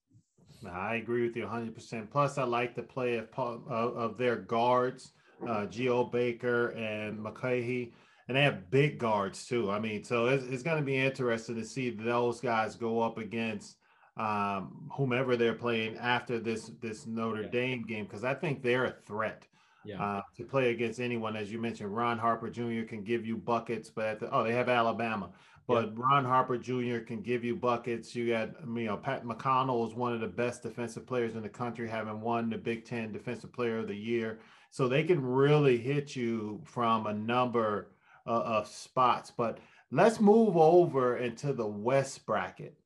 [0.66, 2.10] I agree with you 100%.
[2.10, 5.12] Plus, I like the play of, of, their guards,
[5.46, 7.92] uh, Geo Baker and Mulcahy.
[8.28, 9.70] And they have big guards too.
[9.70, 13.18] I mean, so it's, it's going to be interesting to see those guys go up
[13.18, 13.76] against
[14.16, 17.48] um, whomever they're playing after this this Notre Yeah.
[17.48, 19.46] Dame game because I think they're a threat
[19.84, 21.34] Yeah, uh, to play against anyone.
[21.34, 22.82] As you mentioned, Ron Harper Jr.
[22.86, 25.30] can give you buckets, but at the, oh, they have Alabama,
[25.66, 26.98] but Ron Harper Jr.
[26.98, 28.14] can give you buckets.
[28.14, 31.48] You got, you know, Pat McConnell is one of the best defensive players in the
[31.48, 34.40] country, having won the Big Ten Defensive Player of the Year.
[34.70, 37.92] So they can really hit you from a number
[38.26, 39.30] uh, of spots.
[39.30, 39.58] But
[39.90, 42.76] let's move over into the West bracket.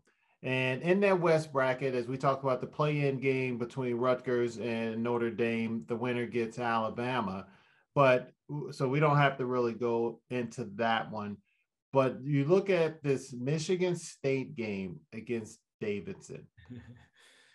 [0.42, 5.02] And in that West bracket, as we talk about the play-in game between Rutgers and
[5.02, 7.46] Notre Dame, the winner gets Alabama.
[7.94, 8.32] But
[8.70, 11.38] so we don't have to really go into that one.
[11.92, 16.46] But you look at this Michigan State game against Davidson.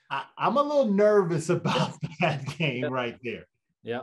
[0.10, 3.46] I, I'm a little nervous about that game right there.
[3.84, 4.02] yeah,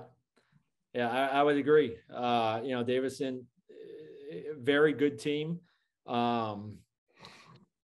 [0.95, 1.11] yeah.
[1.11, 1.97] I, I would agree.
[2.13, 5.61] Uh, you know, Davidson, eh, very good team.
[6.07, 6.79] Um,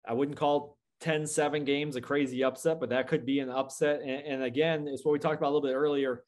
[0.07, 4.01] I wouldn't call 10 7 games a crazy upset, but that could be an upset.
[4.01, 6.25] And, and again, it's what we talked about a little bit earlier.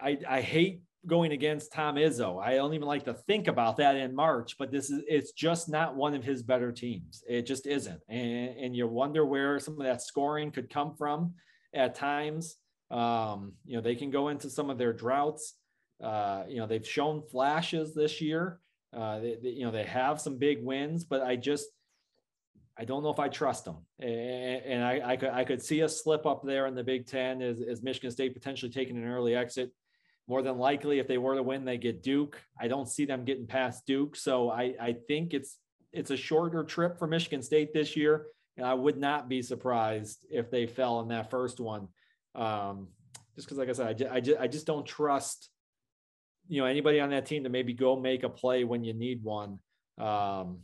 [0.00, 2.42] I, I hate going against Tom Izzo.
[2.42, 5.68] I don't even like to think about that in March, but this is it's just
[5.68, 7.22] not one of his better teams.
[7.28, 8.00] It just isn't.
[8.08, 11.34] And, and you wonder where some of that scoring could come from
[11.72, 12.56] at times.
[12.90, 15.54] Um, you know, they can go into some of their droughts.
[16.02, 18.58] Uh, you know, they've shown flashes this year.
[18.94, 21.66] Uh, they, they- you know, they have some big wins, but I just,
[22.78, 23.76] I don't know if I trust them.
[24.02, 26.82] A- a- And I, I could, I could see a slip up there in the
[26.84, 29.70] Big Ten as, as Michigan State potentially taking an early exit.
[30.30, 32.40] More than likely, if they were to win, they get Duke.
[32.56, 34.14] I don't see them getting past Duke.
[34.14, 35.58] So I, I think it's,
[35.92, 38.26] it's a shorter trip for Michigan State this year.
[38.56, 41.88] And I would not be surprised if they fell in that first one.
[42.36, 42.86] Um,
[43.34, 45.50] just because, like I said, I, ju- I, I just don't trust,
[46.46, 49.24] you know, anybody on that team to maybe go make a play when you need
[49.24, 49.58] one.
[49.98, 50.58] Um,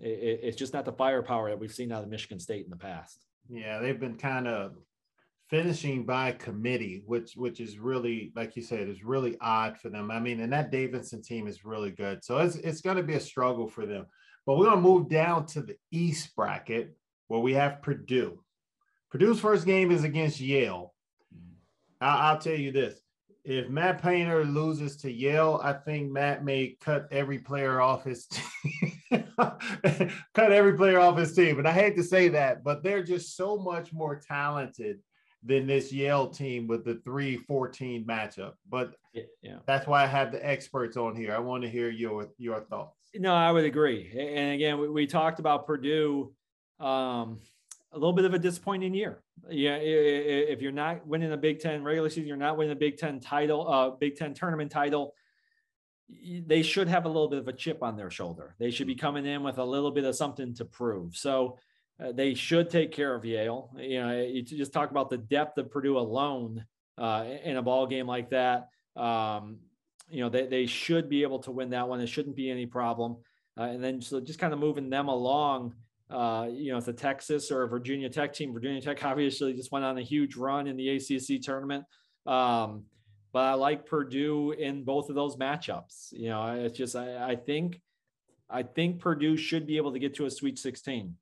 [0.00, 2.76] it- it's just not the firepower that we've seen out of Michigan State in the
[2.76, 3.24] past.
[3.48, 4.72] Yeah, they've been kind of
[5.48, 10.10] finishing by committee, which which is really, like you said, is really odd for them.
[10.10, 13.14] I mean, and that Davidson team is really good, so it's it's going to be
[13.14, 14.06] a struggle for them.
[14.44, 16.96] But we're going to move down to the East bracket
[17.28, 18.40] where we have Purdue.
[19.10, 20.94] Purdue's first game is against Yale.
[22.00, 23.00] I, I'll tell you this:
[23.44, 28.26] if Matt Painter loses to Yale, I think Matt may cut every player off his
[28.26, 28.92] team.
[30.34, 31.58] cut every player off his team.
[31.58, 34.98] And I hate to say that, but they're just so much more talented
[35.42, 38.54] than this Yale team with the 3-14 matchup.
[38.68, 41.34] But Yeah, that's why I have the experts on here.
[41.34, 43.10] I want to hear your your thoughts.
[43.14, 44.12] No, I would agree.
[44.18, 46.32] And again, we, we talked about Purdue,
[46.80, 47.38] um,
[47.92, 49.22] a little bit of a disappointing year.
[49.48, 52.98] Yeah, if you're not winning the Big Ten regular season, you're not winning the Big
[52.98, 55.14] Ten title, uh, Big Ten tournament title.
[56.08, 58.54] They should have a little bit of a chip on their shoulder.
[58.58, 61.16] They should be coming in with a little bit of something to prove.
[61.16, 61.58] So
[62.02, 63.70] uh, they should take care of Yale.
[63.76, 66.64] You know, you just talk about the depth of Purdue alone
[66.98, 68.68] uh, in a ball game like that.
[68.96, 69.58] Um,
[70.08, 72.00] you know, they, they should be able to win that one.
[72.00, 73.16] It shouldn't be any problem.
[73.58, 75.74] Uh, and then so just kind of moving them along,
[76.10, 78.52] uh, you know, it's a Texas or Virginia Tech team.
[78.52, 81.84] Virginia Tech obviously just went on a huge run in the ACC tournament.
[82.26, 82.84] Um,
[83.32, 86.12] but I like Purdue in both of those matchups.
[86.12, 87.80] You know, it's just I, I think
[88.48, 91.14] I think Purdue should be able to get to a Sweet 16.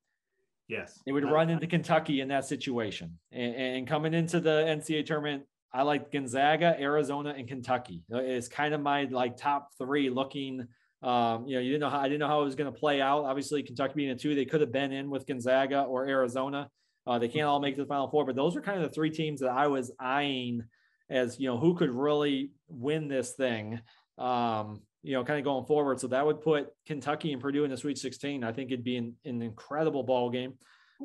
[0.68, 1.00] Yes.
[1.05, 3.18] They would run into Kentucky in that situation.
[3.33, 8.03] And, and coming into the NCAA tournament, I like Gonzaga, Arizona, and Kentucky.
[8.12, 10.66] Uh, It's kind of my like top three looking.
[11.03, 12.78] Um, you know, you didn't know how I didn't know how it was going to
[12.78, 13.24] play out.
[13.24, 16.70] Obviously, Kentucky being a two, they could have been in with Gonzaga or Arizona.
[17.07, 19.11] Uh, they can't all make the final four, but those are kind of the three
[19.11, 20.62] teams that I was eyeing
[21.11, 23.80] as you know who could really win this thing.
[24.16, 26.00] Um, you know, kind of going forward.
[26.00, 28.42] So that would put Kentucky and Purdue in the Sweet 16.
[28.42, 30.55] I think it'd be an, an incredible ball game.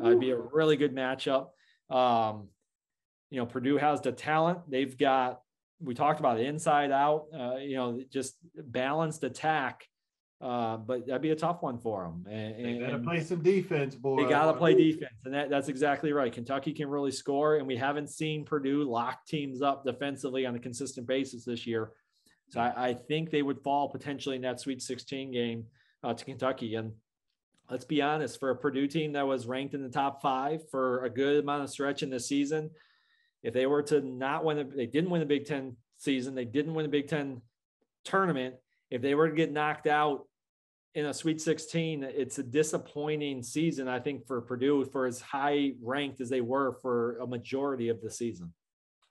[0.01, 1.49] Uh, it'd be a really good matchup.
[1.89, 2.47] Um,
[3.29, 4.59] you know, Purdue has the talent.
[4.69, 5.41] They've got,
[5.81, 9.85] we talked about it inside out, uh, you know, just balanced attack.
[10.41, 12.25] Uh, but that'd be a tough one for them.
[12.31, 14.23] And, They gotta and play some defense, boy.
[14.23, 15.11] they got to play defense.
[15.25, 16.31] And that, that's exactly right.
[16.31, 17.57] Kentucky can really score.
[17.57, 21.91] And we haven't seen Purdue lock teams up defensively on a consistent basis this year.
[22.49, 25.65] So I, I think they would fall potentially in that Sweet 16 game
[26.03, 26.75] uh, to Kentucky.
[26.75, 26.93] And
[27.69, 31.03] let's be honest, for a Purdue team that was ranked in the top five for
[31.05, 32.71] a good amount of stretch in the season,
[33.43, 36.35] if they were to not win, the, they didn't win the Big Ten season.
[36.35, 37.41] They didn't win the Big Ten
[38.03, 38.55] tournament.
[38.89, 40.25] If they were to get knocked out
[40.95, 45.73] in a Sweet 16, it's a disappointing season, I think, for Purdue for as high
[45.81, 48.51] ranked as they were for a majority of the season.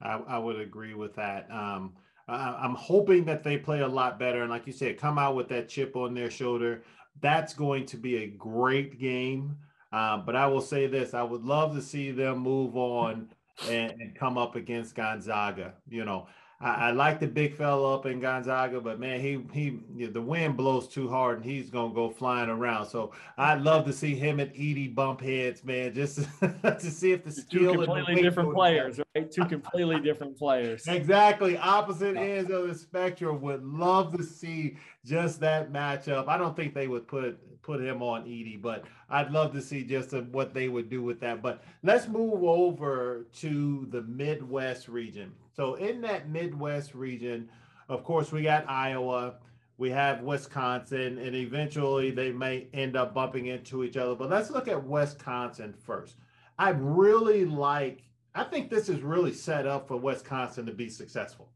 [0.02, 1.48] I, I would agree with that.
[1.50, 1.94] Um,
[2.28, 4.42] I, I'm hoping that they play a lot better.
[4.42, 6.82] And like you said, come out with that chip on their shoulder.
[7.20, 9.56] That's going to be a great game.
[9.92, 13.28] Uh, but I will say this I would love to see them move on
[13.68, 15.74] and, and come up against Gonzaga.
[15.88, 16.28] You know,
[16.60, 20.12] I, I, like the big fella up in Gonzaga, but man, he he you know,
[20.12, 22.86] the wind blows too hard and he's gonna go flying around.
[22.86, 27.24] So I'd love to see him and Edey bump heads, man, just to, see if
[27.24, 29.30] the skill two completely different players, right?
[29.30, 30.86] Two completely different players.
[30.98, 33.40] Exactly, opposite ends of the spectrum.
[33.40, 36.26] Would love to see just that matchup.
[36.26, 37.38] I don't think they would put
[37.68, 41.02] put him on Edey, but I'd love to see just a, what they would do
[41.02, 41.42] with that.
[41.42, 45.34] But let's move over to the Midwest region.
[45.54, 47.50] So in that Midwest region,
[47.90, 49.34] of course, we got Iowa,
[49.76, 54.14] we have Wisconsin, and eventually they may end up bumping into each other.
[54.14, 56.16] But let's look at Wisconsin first.
[56.58, 58.02] I really like,
[58.34, 61.50] I think this is really set up for Wisconsin to be successful.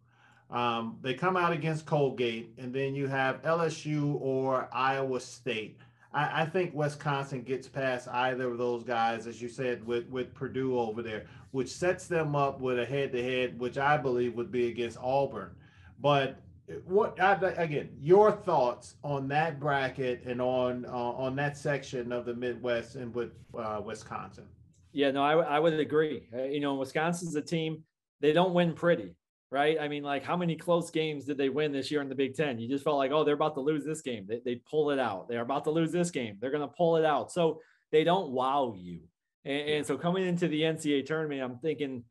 [0.51, 5.79] Um, they come out against Colgate, and then you have LSU or Iowa State.
[6.15, 10.35] I, I, think Wisconsin gets past either of those guys, as you said, with, with
[10.35, 14.35] Purdue over there, which sets them up with a head to head, which I believe
[14.35, 15.55] would be against Auburn.
[16.01, 16.37] But
[16.85, 22.25] what I, again, your thoughts on that bracket and on uh, on that section of
[22.25, 24.47] the Midwest and with uh, Wisconsin?
[24.93, 26.29] Yeah, no, I, I would agree.
[26.35, 27.83] Uh, you know, Wisconsin's a team;
[28.21, 29.15] they don't win pretty
[29.53, 29.77] right?
[29.79, 32.35] I mean, like how many close games did they win this year in the Big
[32.35, 32.59] Ten?
[32.59, 34.25] You just felt like, oh, they're about to lose this game.
[34.27, 35.29] They, they pull it out.
[35.29, 36.39] They're about to lose this game.
[36.41, 37.31] They're going to pull it out.
[37.31, 37.61] So
[37.93, 39.01] they don't wow you.
[39.45, 42.03] And, and, so coming into the NCAA tournament, I'm thinking,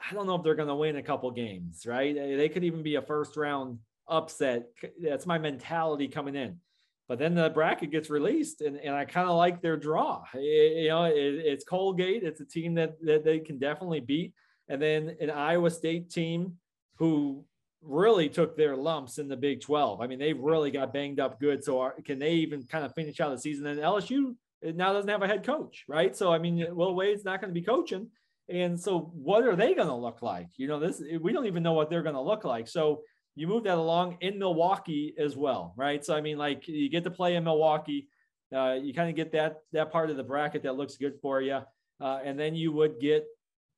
[0.00, 2.14] I don't know if they're going to win a couple games, right?
[2.14, 3.78] They could even be a first round
[4.08, 4.68] upset.
[4.98, 6.60] That's my mentality coming in.
[7.08, 10.24] But then the bracket gets released, and, and I kind of like their draw.
[10.34, 12.22] It, you know, it, it's Colgate.
[12.22, 14.32] It's a team that, that they can definitely beat.
[14.68, 16.54] And then an Iowa State team
[16.96, 17.44] who
[17.82, 20.00] really took their lumps in the Big 12.
[20.00, 21.62] I mean, they really got banged up good.
[21.62, 23.66] So are, can they even kind of finish out the season?
[23.66, 26.16] And LSU now doesn't have a head coach, right?
[26.16, 28.08] So I mean, Will Wade's not going to be coaching.
[28.48, 30.48] And so what are they going to look like?
[30.56, 32.68] You know, this we don't even know what they're going to look like.
[32.68, 33.02] So
[33.34, 36.04] you move that along in Milwaukee as well, right?
[36.04, 38.08] So I mean, like you get to play in Milwaukee.
[38.54, 41.40] Uh, you kind of get that that part of the bracket that looks good for
[41.40, 41.60] you,
[42.00, 43.26] uh, and then you would get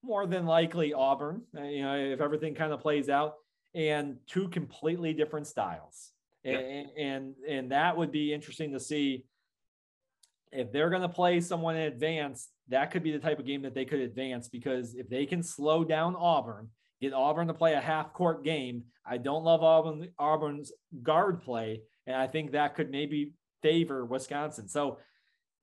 [0.03, 3.35] more than likely Auburn, uh, you know, if everything kind of plays out,
[3.75, 6.13] and two completely different styles.
[6.45, 6.61] Yep.
[6.61, 9.25] And, and and that would be interesting to see
[10.53, 12.49] if they're going to play someone in advance.
[12.69, 15.43] That could be the type of game that they could advance because if they can
[15.43, 16.69] slow down Auburn,
[17.01, 18.85] get Auburn to play a half court game.
[19.05, 20.73] I don't love Auburn Auburn's
[21.03, 23.33] guard play, and I think that could maybe
[23.63, 24.69] favor Wisconsin.
[24.69, 24.99] So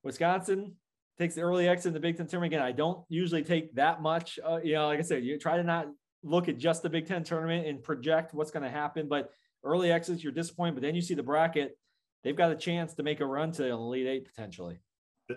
[0.02, 0.74] Wisconsin,
[1.18, 2.52] takes the early exit in the Big Ten tournament.
[2.52, 4.38] Again, I don't usually take that much.
[4.44, 5.88] Uh, you know, like I said, you try to not
[6.22, 9.08] look at just the Big Ten tournament and project what's going to happen.
[9.08, 9.30] But
[9.64, 10.74] early exits, you're disappointed.
[10.74, 11.78] But then you see the bracket;
[12.24, 14.78] they've got a chance to make a run to the Elite Eight potentially.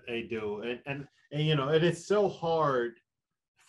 [0.08, 3.00] They do, and and, and you know, it is so hard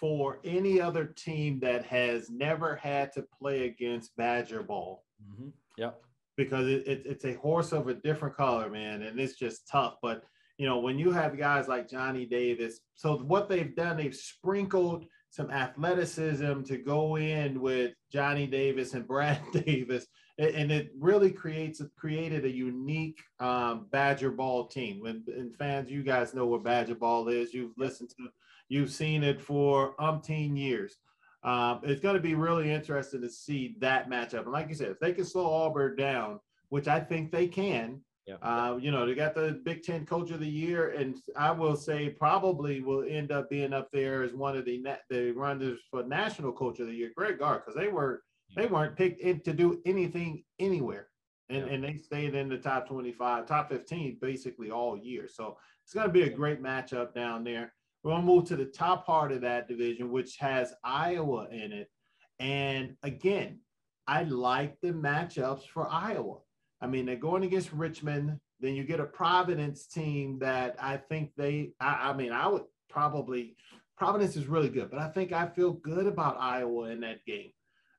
[0.00, 5.04] for any other team that has never had to play against Badger ball.
[5.22, 5.50] Mm-hmm.
[5.76, 6.00] Yep.
[6.38, 9.96] Because it, it, it's a horse of a different color, man, and it's just tough.
[10.00, 10.24] But
[10.60, 15.06] you know, when you have guys like Johnny Davis, so what they've done, they've sprinkled
[15.30, 20.06] some athleticism to go in with Johnny Davis and Brad Davis,
[20.38, 25.00] and it really creates created a unique um, Badger ball team.
[25.00, 27.54] When and fans, you guys know what Badger ball is.
[27.54, 28.28] You've listened to,
[28.68, 30.98] you've seen it for umpteen years.
[31.42, 34.42] Um, it's going to be really interesting to see that matchup.
[34.42, 36.38] And like you said, if they can slow Auburn down,
[36.68, 38.48] which I think they can, yeah.
[38.48, 41.76] Uh, you know, they got the Big Ten Coach of the Year, and I will
[41.76, 46.02] say probably will end up being up there as one of the the runners for
[46.04, 48.22] National Coach of the Year, Greg Gard, because they were
[48.56, 51.08] they weren't picked in to do anything anywhere,
[51.48, 51.72] and yeah.
[51.72, 55.28] and they stayed in the top twenty five, top fifteen basically all year.
[55.28, 57.72] So it's going to be a great matchup down there.
[58.02, 61.72] We're going to move to the top part of that division, which has Iowa in
[61.72, 61.90] it,
[62.38, 63.60] and again,
[64.06, 66.38] I like the matchups for Iowa.
[66.80, 68.38] I mean, they're going against Richmond.
[68.60, 72.64] Then you get a Providence team that I think they, I, I mean, I would
[72.88, 73.56] probably,
[73.96, 77.50] Providence is really good, but I think I feel good about Iowa in that game.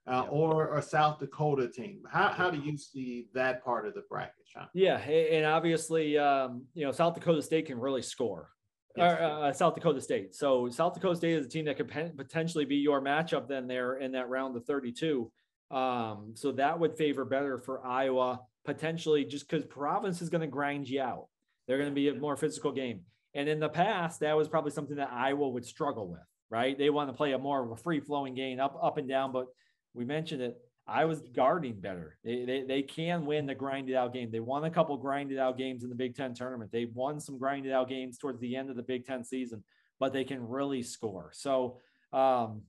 [0.04, 2.02] Uh, or a South Dakota team.
[2.10, 4.66] How, how do you see that part of the bracket, Sean?
[4.74, 8.48] Yeah, and obviously, um, you know, South Dakota State can really score.
[8.96, 9.20] Yes.
[9.20, 10.34] Or, uh, South Dakota State.
[10.34, 13.98] So South Dakota State is a team that could potentially be your matchup then there
[13.98, 15.30] in that round of 32.
[15.70, 20.46] Um, so that would favor better for Iowa potentially just because Providence is going to
[20.46, 21.26] grind you out.
[21.66, 23.00] They're going to be a more physical game.
[23.34, 26.76] And in the past, that was probably something that Iowa would struggle with, right?
[26.76, 29.32] They want to play a more of a free flowing game up, up and down.
[29.32, 29.46] But
[29.94, 30.56] we mentioned it.
[30.86, 32.18] I was guarding better.
[32.24, 34.30] They, they, they can win the grinded out game.
[34.30, 36.72] They won a couple grinded out games in the Big Ten tournament.
[36.72, 39.62] They won some grinded out games towards the end of the Big Ten season,
[40.00, 41.30] but they can really score.
[41.34, 41.78] So
[42.12, 42.62] um,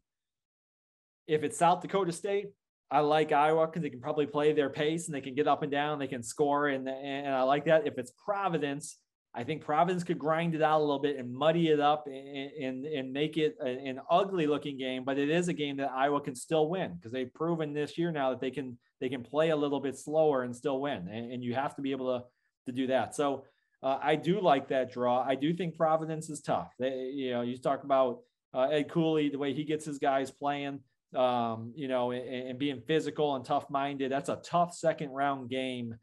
[1.27, 2.49] if it's South Dakota State,
[2.91, 5.63] I like Iowa because they can probably play their pace and they can get up
[5.63, 7.87] and down, they can score, and and I like that.
[7.87, 8.97] If it's Providence,
[9.33, 12.51] I think Providence could grind it out a little bit and muddy it up and
[12.61, 16.21] and, and make it an ugly looking game, but it is a game that Iowa
[16.21, 19.49] can still win because they've proven this year now that they can they can play
[19.49, 22.25] a little bit slower and still win, and, and you have to be able to
[22.67, 23.15] to do that.
[23.15, 23.45] So
[23.81, 25.21] uh, I do like that draw.
[25.21, 26.71] I do think Providence is tough.
[26.79, 28.19] They, you know, you talk about
[28.53, 30.79] uh, Ed Cooley, the way he gets his guys playing
[31.15, 34.11] um, you know, and, and being physical and tough minded.
[34.11, 35.95] That's a tough second round game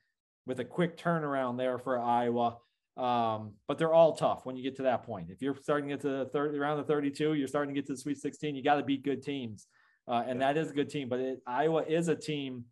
[0.46, 2.56] with a quick turnaround there for Iowa.
[2.96, 5.30] Um, but they're all tough when you get to that point.
[5.30, 7.86] If you're starting to get to the third around the 32, you're starting to get
[7.86, 8.54] to the Sweet 16.
[8.54, 9.66] You got to beat good teams,
[10.08, 11.08] uh, and that is a good team.
[11.08, 12.64] But it, Iowa is a team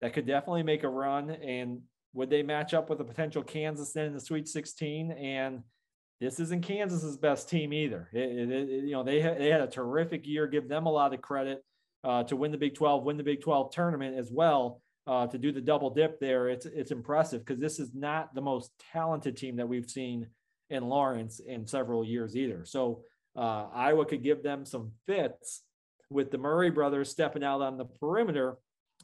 [0.00, 1.30] that could definitely make a run.
[1.30, 1.80] And
[2.12, 5.12] would they match up with a potential Kansas in the Sweet 16?
[5.12, 5.62] And
[6.20, 8.08] this isn't Kansas's best team either.
[8.12, 10.46] It, it, it, you know, they had, they had a terrific year.
[10.46, 11.64] Give them a lot of credit
[12.04, 14.80] uh, to win the Big 12, win the Big 12 tournament as well.
[15.06, 18.42] Uh, to do the double dip there, it's it's impressive because this is not the
[18.42, 20.26] most talented team that we've seen
[20.68, 22.66] in Lawrence in several years either.
[22.66, 23.04] So
[23.34, 25.62] uh, Iowa could give them some fits
[26.10, 28.58] with the Murray brothers stepping out on the perimeter,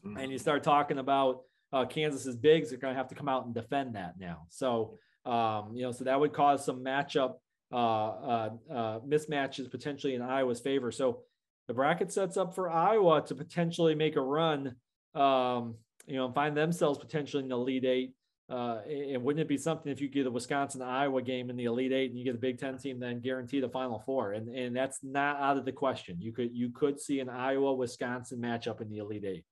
[0.04, 0.18] mm-hmm.
[0.18, 1.40] and you start talking about
[1.72, 4.46] uh, Kansas's bigs are going to have to come out and defend that now.
[4.50, 7.34] So um, you know, so that would cause some matchup
[7.72, 10.92] uh, uh, uh, mismatches potentially in Iowa's favor.
[10.92, 11.22] So
[11.66, 14.76] the bracket sets up for Iowa to potentially make a run,
[15.14, 18.12] um, you know, and find themselves potentially in the Elite Eight.
[18.50, 21.64] Uh, and wouldn't it be something if you get a Wisconsin Iowa game in the
[21.64, 24.32] Elite Eight and you get a Big Ten team, then guarantee the Final Four?
[24.32, 26.20] And and that's not out of the question.
[26.20, 29.44] You could you could see an Iowa Wisconsin matchup in the Elite Eight.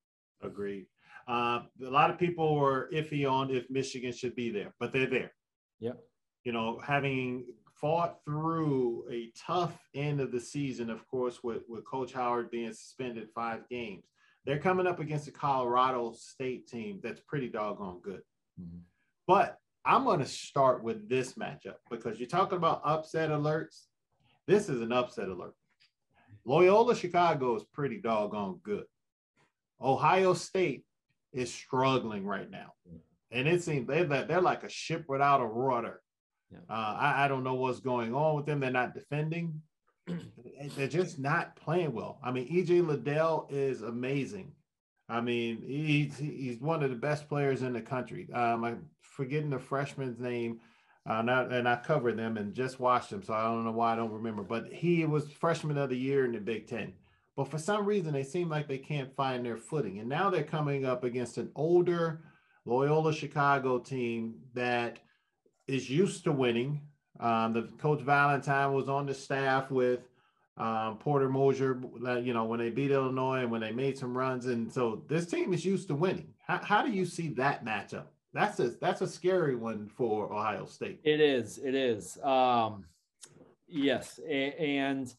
[0.43, 0.87] Agreed.
[1.27, 5.09] Uh, a lot of people were iffy on if Michigan should be there, but they're
[5.09, 5.33] there.
[5.83, 5.99] Yep.
[6.45, 11.85] You know, having fought through a tough end of the season, of course, with, with
[11.85, 14.05] Coach Howard being suspended five games,
[14.47, 18.23] they're coming up against a Colorado State team that's pretty doggone good.
[18.61, 18.79] Mm-hmm.
[19.27, 23.87] But I'm going to start with this matchup because you're talking about upset alerts.
[24.47, 25.55] This is an upset alert.
[26.45, 28.85] Loyola Chicago is pretty doggone good.
[29.81, 30.85] Ohio State
[31.33, 32.73] is struggling right now
[33.33, 36.01] and it seems they're they're like a ship without a rudder.
[36.51, 36.59] Yeah.
[36.69, 38.61] Uh, I, I don't know what's going on with them.
[38.61, 39.63] They're not defending.
[40.77, 42.19] they're just not playing well.
[42.23, 44.53] I mean, EJ Liddell is amazing.
[45.09, 48.29] I mean, he's he's one of the best players in the country.
[48.33, 50.61] Um, I'm forgetting the freshman's name,
[51.07, 53.93] uh, not, and I covered them and just watched them, so I don't know why
[53.93, 54.43] I don't remember.
[54.43, 56.93] But he was freshman of the year in the Big Ten.
[57.37, 60.45] But for some reason, they seem like they can't find their footing, and now they're
[60.45, 62.23] coming up against an older
[62.65, 64.99] Loyola Chicago team that
[65.67, 66.81] is used to winning.
[67.21, 70.01] Um, the coach Valentine was on the staff with
[70.57, 71.81] um, Porter Moser,
[72.23, 74.47] you know, when they beat Illinois and when they made some runs.
[74.47, 76.35] And so this team is used to winning.
[76.47, 78.05] How, how do you see that matchup?
[78.35, 81.01] That's a that's a scary one for Ohio State.
[81.05, 81.59] It is.
[81.59, 82.17] It is.
[82.23, 82.87] Um,
[83.69, 85.13] yes, and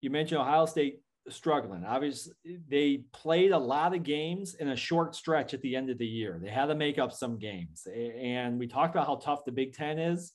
[0.00, 1.84] you mentioned Ohio State struggling.
[1.84, 2.32] Obviously,
[2.68, 6.06] they played a lot of games in a short stretch at the end of the
[6.06, 6.40] year.
[6.42, 7.86] They had to make up some games.
[7.86, 10.32] And we talked about how tough the Big Ten is.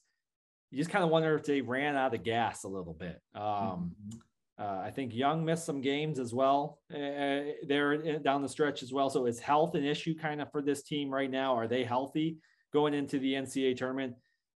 [0.72, 3.22] You just kind of wonder if they ran out of gas a little bit.
[3.34, 4.64] Um, mm-hmm.
[4.64, 8.92] uh, I think Young missed some games as well uh, there down the stretch as
[8.92, 9.10] well.
[9.10, 11.56] So is health an issue kind of for this team right now?
[11.56, 12.38] Are they healthy
[12.74, 14.16] going into the NCAA tournament?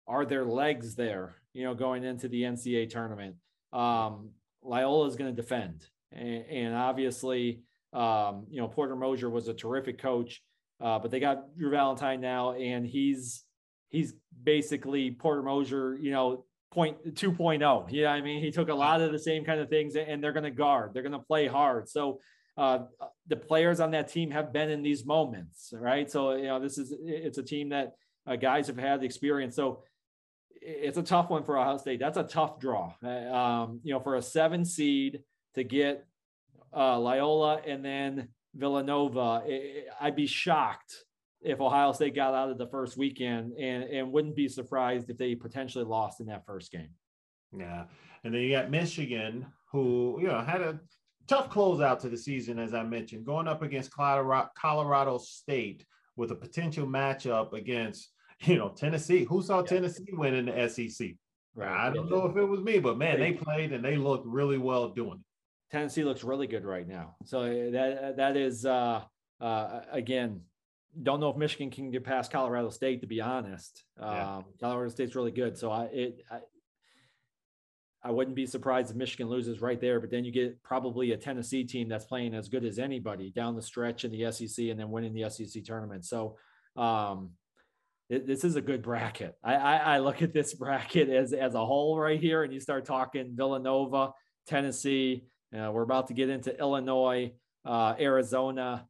[0.09, 3.37] Are their legs there, you know, going into the NCAA tournament?
[3.73, 4.31] Um,
[4.63, 5.87] Loyola is going to defend
[6.17, 7.61] and, obviously,
[7.93, 10.43] um, you know, Porter Moser was a terrific coach,
[10.81, 13.45] uh, but they got Drew Valentine now, and he's
[13.89, 17.87] he's basically Porter Moser, you know, point 2.0.
[17.91, 20.33] Yeah, I mean, he took a lot of the same kind of things, and they're
[20.33, 21.89] going to guard, they're going to play hard.
[21.89, 22.21] So
[22.59, 22.81] uh,
[23.27, 26.11] the players on that team have been in these moments, right?
[26.11, 27.95] So you know, this is it's a team that
[28.27, 29.55] uh, guys have had the experience.
[29.57, 29.83] So
[30.61, 32.01] it's a tough one for Ohio State.
[32.01, 32.93] That's a tough draw.
[33.05, 35.21] Uh, um, you know, for a seven seed
[35.57, 36.07] to get
[36.75, 39.43] uh, Loyola and then Villanova.
[40.01, 40.95] I'd be shocked
[41.43, 45.19] if Ohio State got out of the first weekend and, and wouldn't be surprised if
[45.19, 46.91] they potentially lost in that first game.
[47.57, 47.85] Yeah.
[48.25, 50.81] And then you got Michigan, who, you know, had a
[51.27, 55.85] tough closeout to the season, as I mentioned, going up against Colorado, Colorado State
[56.17, 59.25] with a potential matchup against, you know, Tennessee.
[59.25, 59.67] Who saw yeah.
[59.67, 61.11] Tennessee win in the SEC?
[61.55, 61.87] Right.
[61.87, 64.59] I don't know if it was me, but man, they played and they looked really
[64.59, 65.36] well doing it.
[65.71, 67.17] Tennessee looks really good right now.
[67.25, 69.03] So uh, that that is uh,
[69.41, 70.43] uh, again,
[71.03, 73.01] don't know if Michigan can get past Colorado State.
[73.01, 74.37] To be honest, yeah.
[74.37, 75.59] um, Colorado State's really good.
[75.59, 76.39] So I it I,
[78.03, 79.99] I wouldn't be surprised if Michigan loses right there.
[79.99, 83.57] But then you get probably a Tennessee team that's playing as good as anybody down
[83.57, 86.05] the stretch in the SEC and then winning the SEC tournament.
[86.05, 86.37] So
[86.77, 87.31] um,
[88.09, 89.37] it, this is a good bracket.
[89.43, 92.61] I, I, I look at this bracket as as a whole right here, and you
[92.61, 94.13] start talking Villanova,
[94.47, 95.25] Tennessee.
[95.55, 97.33] Uh, we're about to get into Illinois,
[97.65, 98.87] uh, Arizona.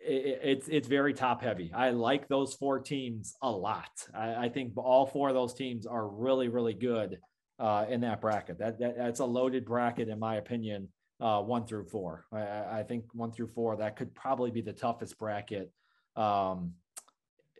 [0.00, 1.72] It, it's it's very top heavy.
[1.74, 3.90] I like those four teams a lot.
[4.14, 7.18] I, I think all four of those teams are really really good
[7.58, 8.58] uh, in that bracket.
[8.58, 10.88] That, that that's a loaded bracket in my opinion.
[11.20, 12.24] Uh, one through four.
[12.32, 15.70] I, I, think one through four that could probably be the toughest bracket
[16.16, 16.72] um,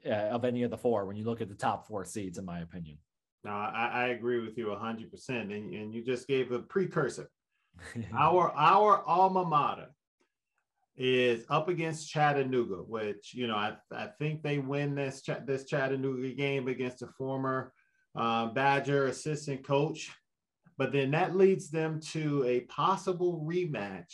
[0.04, 2.44] uh, of any of the four when you look at the top four seeds, in
[2.44, 2.98] my opinion.
[3.44, 5.28] No, I, I agree with you 100%.
[5.28, 7.30] And, and you just gave a precursor.
[8.16, 9.88] our our alma mater
[10.96, 16.30] is up against Chattanooga, which you know I, I think they win this this Chattanooga
[16.30, 17.72] game against a former
[18.14, 20.10] uh, Badger assistant coach,
[20.76, 24.12] but then that leads them to a possible rematch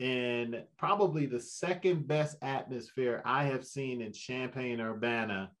[0.00, 5.52] in probably the second best atmosphere I have seen in Champaign Urbana.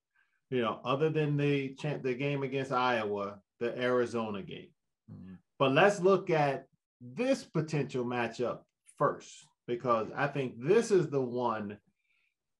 [0.50, 4.70] You know, other than the the game against Iowa, the Arizona game.
[5.12, 5.34] Mm-hmm.
[5.60, 6.66] But let's look at
[7.00, 8.58] this potential matchup
[8.98, 11.78] first, because I think this is the one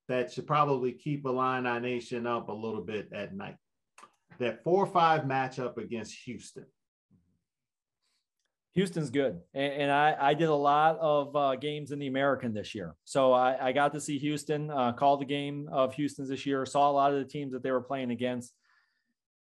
[0.09, 3.57] that should probably keep Illini Nation up a little bit at night.
[4.39, 6.67] That four or five matchup against Houston.
[8.73, 12.55] Houston's good, and, and I, I did a lot of uh, games in the American
[12.55, 16.29] this year, so I, I got to see Houston, uh, call the game of Houston's
[16.29, 18.55] this year, saw a lot of the teams that they were playing against.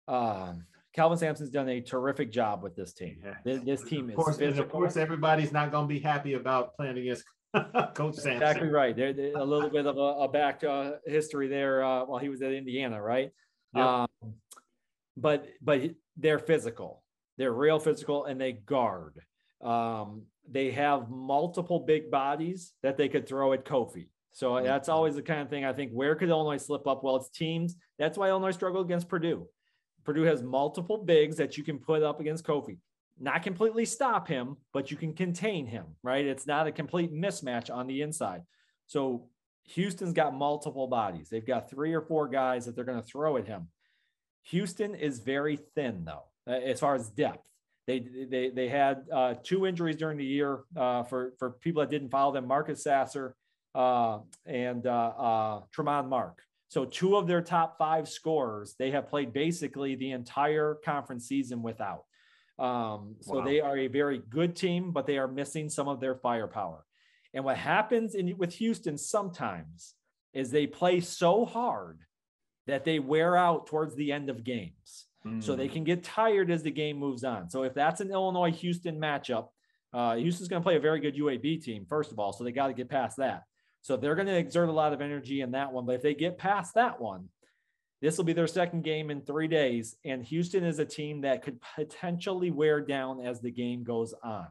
[0.07, 0.67] Um,
[0.97, 3.19] Kelvin Sampson's done a terrific job with this team.
[3.23, 3.35] Yeah.
[3.45, 4.59] This, this, team of course, is.
[4.59, 7.23] Of course, everybody's not going to be happy about playing against
[7.95, 8.33] Coach Sampson.
[8.33, 8.97] Exactly right.
[8.97, 12.41] There, a little bit of a, a back uh, history there uh, while he was
[12.41, 13.31] at Indiana, right?
[13.75, 13.85] Yep.
[13.85, 14.09] Um,
[15.19, 15.83] but but
[16.17, 17.03] they're physical.
[17.37, 19.21] They're real physical, and they guard.
[19.63, 24.09] Um, they have multiple big bodies that they could throw at Kofi.
[24.33, 24.65] So mm-hmm.
[24.65, 25.93] that's always the kind of thing I think.
[25.93, 27.05] Where could Illinois slip up?
[27.05, 27.77] Well, it's teams.
[27.99, 29.47] That's why Illinois struggled against Purdue
[30.07, 32.79] Purdue has multiple bigs that you can put up against Kofi.
[33.19, 36.25] Not completely stop him, but you can contain him, right?
[36.25, 38.43] It's not a complete mismatch on the inside.
[38.87, 39.29] So
[39.65, 41.29] Houston's got multiple bodies.
[41.29, 43.69] They've got three or four guys that they're going to throw at him.
[44.45, 47.43] Houston is very thin, though, as far as depth.
[47.87, 48.01] They
[48.31, 52.11] they they had uh, two injuries during the year uh, for for people that didn't
[52.11, 53.35] follow them: Marcus Sasser
[53.75, 56.43] uh, and uh, uh, Tramon Mark.
[56.69, 61.63] So two of their top five scorers, they have played basically the entire conference season
[61.63, 62.05] without.
[62.59, 63.45] Um, so wow.
[63.45, 66.85] they are a very good team, but they are missing some of their firepower.
[67.35, 69.95] And what happens in, with Houston sometimes
[70.33, 72.01] is they play so hard
[72.67, 75.07] that they wear out towards the end of games.
[75.25, 75.43] Mm.
[75.43, 75.75] So they hmm.
[75.75, 77.49] can get tired as the game moves on.
[77.49, 79.49] So if that's an Illinois Houston matchup,
[79.93, 82.33] uh, Houston's going to play a very good UAB team, first of all.
[82.33, 83.45] So they got to get past that.
[83.87, 85.87] So they're going to exert a lot of energy in that one.
[85.87, 87.29] But if they get past that one,
[88.03, 89.95] this will be their second game in three days.
[90.05, 94.49] And Houston is a team that could potentially wear down as the game goes on.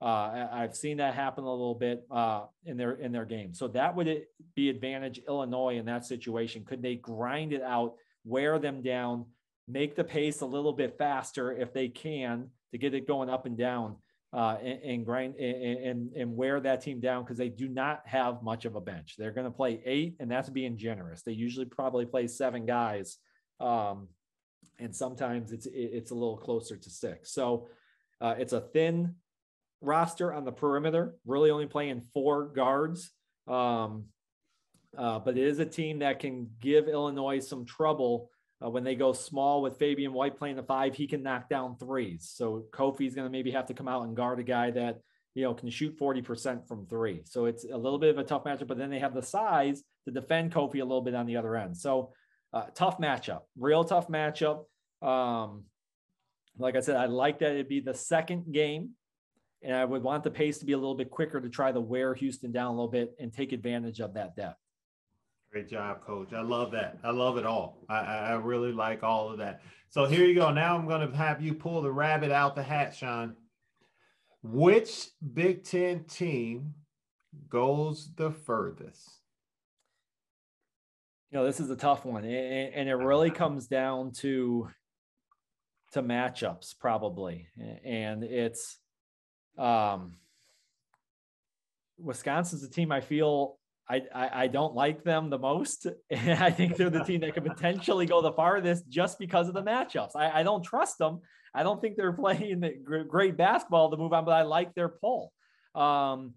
[0.00, 3.54] Uh, I've seen that happen a little bit uh, in their in their game.
[3.54, 4.24] So that would
[4.56, 6.64] be advantage Illinois in that situation.
[6.64, 9.26] Could they grind it out, wear them down,
[9.68, 13.46] make the pace a little bit faster if they can to get it going up
[13.46, 13.94] and down?
[14.32, 18.42] Uh, and, and, grind and, and wear that team down because they do not have
[18.42, 19.14] much of a bench.
[19.18, 21.22] They're going to play eight, and that's being generous.
[21.22, 23.18] They usually probably play seven guys,
[23.60, 24.08] um,
[24.78, 27.32] and sometimes it's it's a little closer to six.
[27.32, 27.68] So
[28.20, 29.16] uh, it's a thin
[29.82, 33.10] roster on the perimeter, really only playing four guards.
[33.46, 34.06] Um,
[34.96, 38.30] uh, but it is a team that can give Illinois some trouble
[38.64, 41.76] uh, when they go small with Fabian White playing the five, he can knock down
[41.76, 42.30] threes.
[42.34, 45.00] So Kofi's going to maybe have to come out and guard a guy that
[45.34, 47.22] you know can shoot 40% from three.
[47.24, 49.82] So it's a little bit of a tough matchup, but then they have the size
[50.04, 51.76] to defend Kofi a little bit on the other end.
[51.76, 52.12] So
[52.52, 54.64] uh, tough matchup, real tough matchup.
[55.00, 55.64] Um,
[56.58, 58.90] like I said, I'd like that it'd be the second game.
[59.64, 61.80] And I would want the pace to be a little bit quicker to try to
[61.80, 64.58] wear Houston down a little bit and take advantage of that depth.
[65.52, 66.32] Great job, coach.
[66.32, 66.96] I love that.
[67.04, 67.84] I love it all.
[67.86, 69.60] I, I really like all of that.
[69.90, 70.50] So here you go.
[70.50, 73.36] Now I'm going to have you pull the rabbit out the hat, Sean.
[74.42, 76.72] Which Big Ten team
[77.50, 79.06] goes the furthest?
[81.30, 84.68] You know, this is a tough one, and it really comes down to
[85.92, 87.48] to matchups probably,
[87.84, 88.78] and it's
[89.58, 90.14] um,
[91.98, 93.58] Wisconsin's a team I feel
[93.92, 97.34] I, I, I don't like them the most, and I think they're the team that
[97.34, 100.16] could potentially go the farthest just because of the matchups.
[100.16, 101.20] I, I don't trust them.
[101.54, 102.64] I don't think they're playing
[103.08, 105.32] great basketball to move on, but I like their pull.
[105.74, 106.32] Um,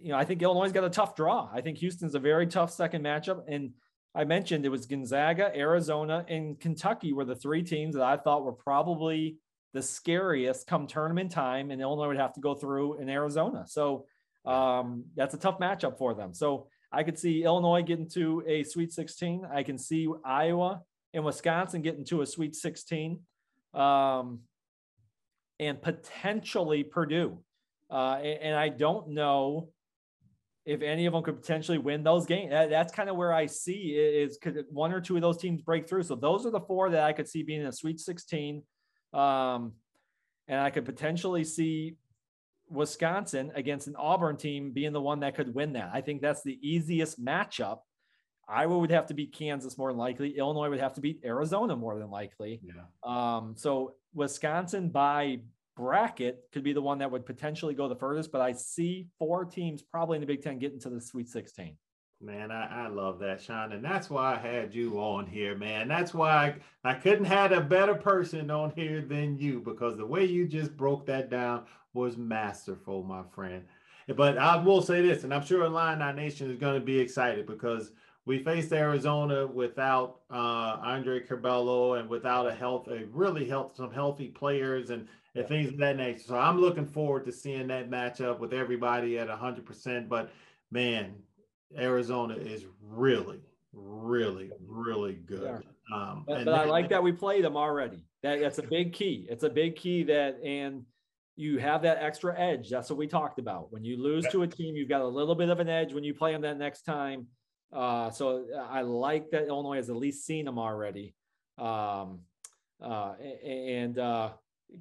[0.00, 1.48] you know, I think Illinois got a tough draw.
[1.52, 3.70] I think Houston's a very tough second matchup, and
[4.12, 8.44] I mentioned it was Gonzaga, Arizona, and Kentucky were the three teams that I thought
[8.44, 9.36] were probably
[9.72, 13.64] the scariest come tournament time, and Illinois would have to go through in Arizona.
[13.68, 14.06] So
[14.44, 16.34] um, that's a tough matchup for them.
[16.34, 19.46] So I could see Illinois getting to a Sweet 16.
[19.50, 20.82] I can see Iowa
[21.14, 23.20] and Wisconsin getting to a Sweet 16,
[23.74, 24.40] um,
[25.58, 27.38] and potentially Purdue.
[27.90, 29.68] Uh, and, and, I don't know
[30.64, 32.50] if any of them could potentially win those games.
[32.50, 35.60] That, that's kind of where I see is could one or two of those teams
[35.60, 36.04] break through.
[36.04, 38.62] So those are the four that I could see being in a Sweet 16.
[39.12, 39.72] Um,
[40.48, 41.96] and I could potentially see
[42.72, 45.90] Wisconsin against an Auburn team being the one that could win that.
[45.92, 47.80] I think that's the easiest matchup.
[48.48, 50.36] Iowa would have to beat Kansas more than likely.
[50.36, 52.60] Illinois would have to beat Arizona more than likely.
[52.64, 52.82] Yeah.
[53.04, 55.40] Um, so Wisconsin by
[55.76, 59.44] bracket could be the one that would potentially go the furthest, but I see four
[59.44, 61.76] teams probably in the Big Ten getting to the Sweet 16.
[62.20, 63.72] Man, I, I love that, Sean.
[63.72, 65.88] And that's why I had you on here, man.
[65.88, 66.54] That's why
[66.84, 70.46] I, I couldn't have a better person on here than you because the way you
[70.46, 71.64] just broke that down
[71.94, 73.64] was masterful, my friend.
[74.16, 77.46] But I will say this, and I'm sure Illini Nation is going to be excited
[77.46, 77.92] because
[78.24, 83.92] we faced Arizona without uh, Andre Curbelo and without a health, a really health, some
[83.92, 86.22] healthy players and, and things of that nature.
[86.26, 90.08] So I'm looking forward to seeing that matchup with everybody at 100%.
[90.08, 90.30] But
[90.70, 91.14] man,
[91.76, 93.40] Arizona is really,
[93.72, 95.62] really, really good.
[95.92, 98.04] Um, but, but I like that we played them already.
[98.22, 99.26] That that's a big key.
[99.28, 100.84] It's a big key that and
[101.36, 102.68] you have that extra edge.
[102.68, 103.72] That's what we talked about.
[103.72, 106.04] When you lose to a team, you've got a little bit of an edge when
[106.04, 107.26] you play them that next time.
[107.72, 111.14] Uh, so I like that Illinois has at least seen them already.
[111.58, 112.20] Um,
[112.82, 113.14] uh,
[113.44, 114.30] and uh,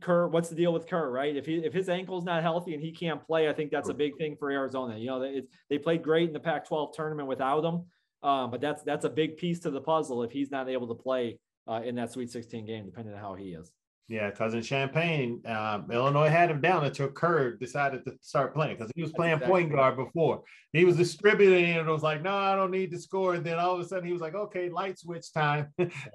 [0.02, 1.36] Kerr, what's the deal with Kerr, right?
[1.36, 3.94] If he if his ankle's not healthy and he can't play, I think that's a
[3.94, 4.98] big thing for Arizona.
[4.98, 7.86] You know, they, they played great in the Pac-12 tournament without him,
[8.24, 10.96] um, but that's that's a big piece to the puzzle if he's not able to
[10.96, 13.72] play uh, in that Sweet 16 game, depending on how he is.
[14.08, 18.92] Yeah, cousin Champagne, um, Illinois had him down until Kerr decided to start playing because
[18.94, 20.44] he was playing exactly point guard before.
[20.74, 23.36] He was distributing and it was like, no, I don't need to score.
[23.36, 25.74] And then all of a sudden he was like, okay, light switch time.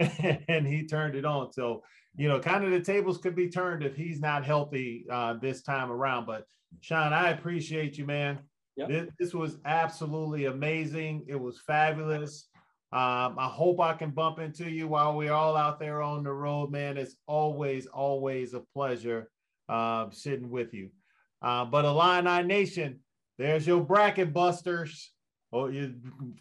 [0.48, 1.52] and he turned it on.
[1.52, 1.82] So,
[2.16, 5.62] you know, kind of the tables could be turned if he's not healthy uh, this
[5.62, 6.26] time around.
[6.26, 6.44] But
[6.80, 8.40] Sean, I appreciate you, man.
[8.76, 8.88] Yep.
[8.88, 11.24] This, this was absolutely amazing.
[11.28, 12.48] It was fabulous.
[12.92, 16.32] Um, I hope I can bump into you while we're all out there on the
[16.32, 16.96] road, man.
[16.96, 19.28] It's always, always a pleasure
[19.68, 20.90] uh, sitting with you.
[21.42, 23.00] Uh, but Illini Nation,
[23.38, 25.12] there's your bracket busters.
[25.52, 25.94] Oh, you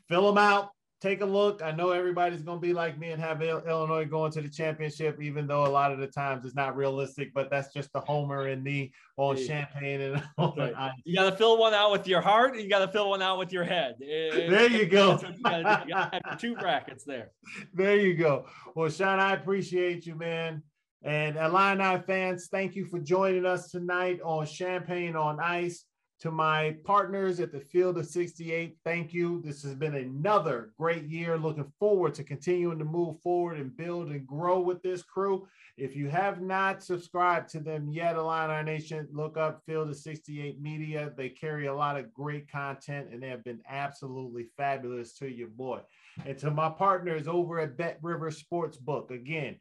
[0.07, 0.69] fill them out,
[1.05, 1.61] take a look.
[1.61, 5.21] I know everybody's going to be like me and have Illinois going to the championship,
[5.21, 8.47] even though a lot of the times it's not realistic, but that's just the homer
[8.47, 10.23] in me on champagne and
[10.57, 10.91] right.
[11.03, 12.55] You got to fill one out with your heart.
[12.55, 13.95] And you got to fill one out with your head.
[13.99, 15.19] It, there you go.
[15.21, 17.31] You, two brackets there.
[17.73, 18.45] There you go.
[18.73, 20.63] Well, Sean, I appreciate you, man.
[21.03, 25.85] And Illini fans, thank you for joining us tonight on Champaign on Ice.
[26.21, 29.41] To my partners at the Field of 68, thank you.
[29.43, 31.37] This has been another great year.
[31.37, 35.45] Looking forward to continuing to move forward and build and grow with this crew.
[35.77, 40.61] If you have not subscribed to them yet, Illini Nation, look up Field of 68
[40.61, 41.11] Media.
[41.17, 45.49] They carry a lot of great content and they have been absolutely fabulous to your
[45.49, 45.81] boy.
[46.25, 49.57] And to my partners over at Bet River Sportsbook, again,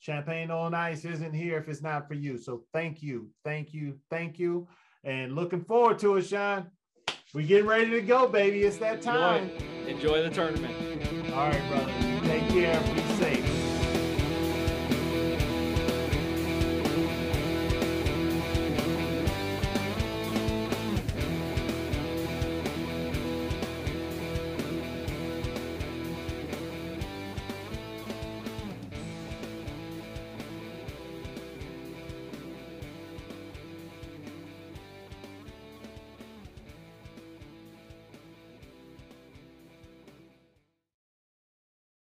[0.00, 2.36] Champaign on Ice isn't here if it's not for you.
[2.36, 4.68] So thank you, thank you, thank you
[5.04, 6.66] and looking forward to it, Sean.
[7.32, 8.62] We getting ready to go, baby.
[8.62, 9.50] It's that time.
[9.86, 10.74] Enjoy, Enjoy the tournament.
[11.32, 11.92] All right, brother.
[12.26, 12.80] Take care.
[12.94, 13.53] Be safe.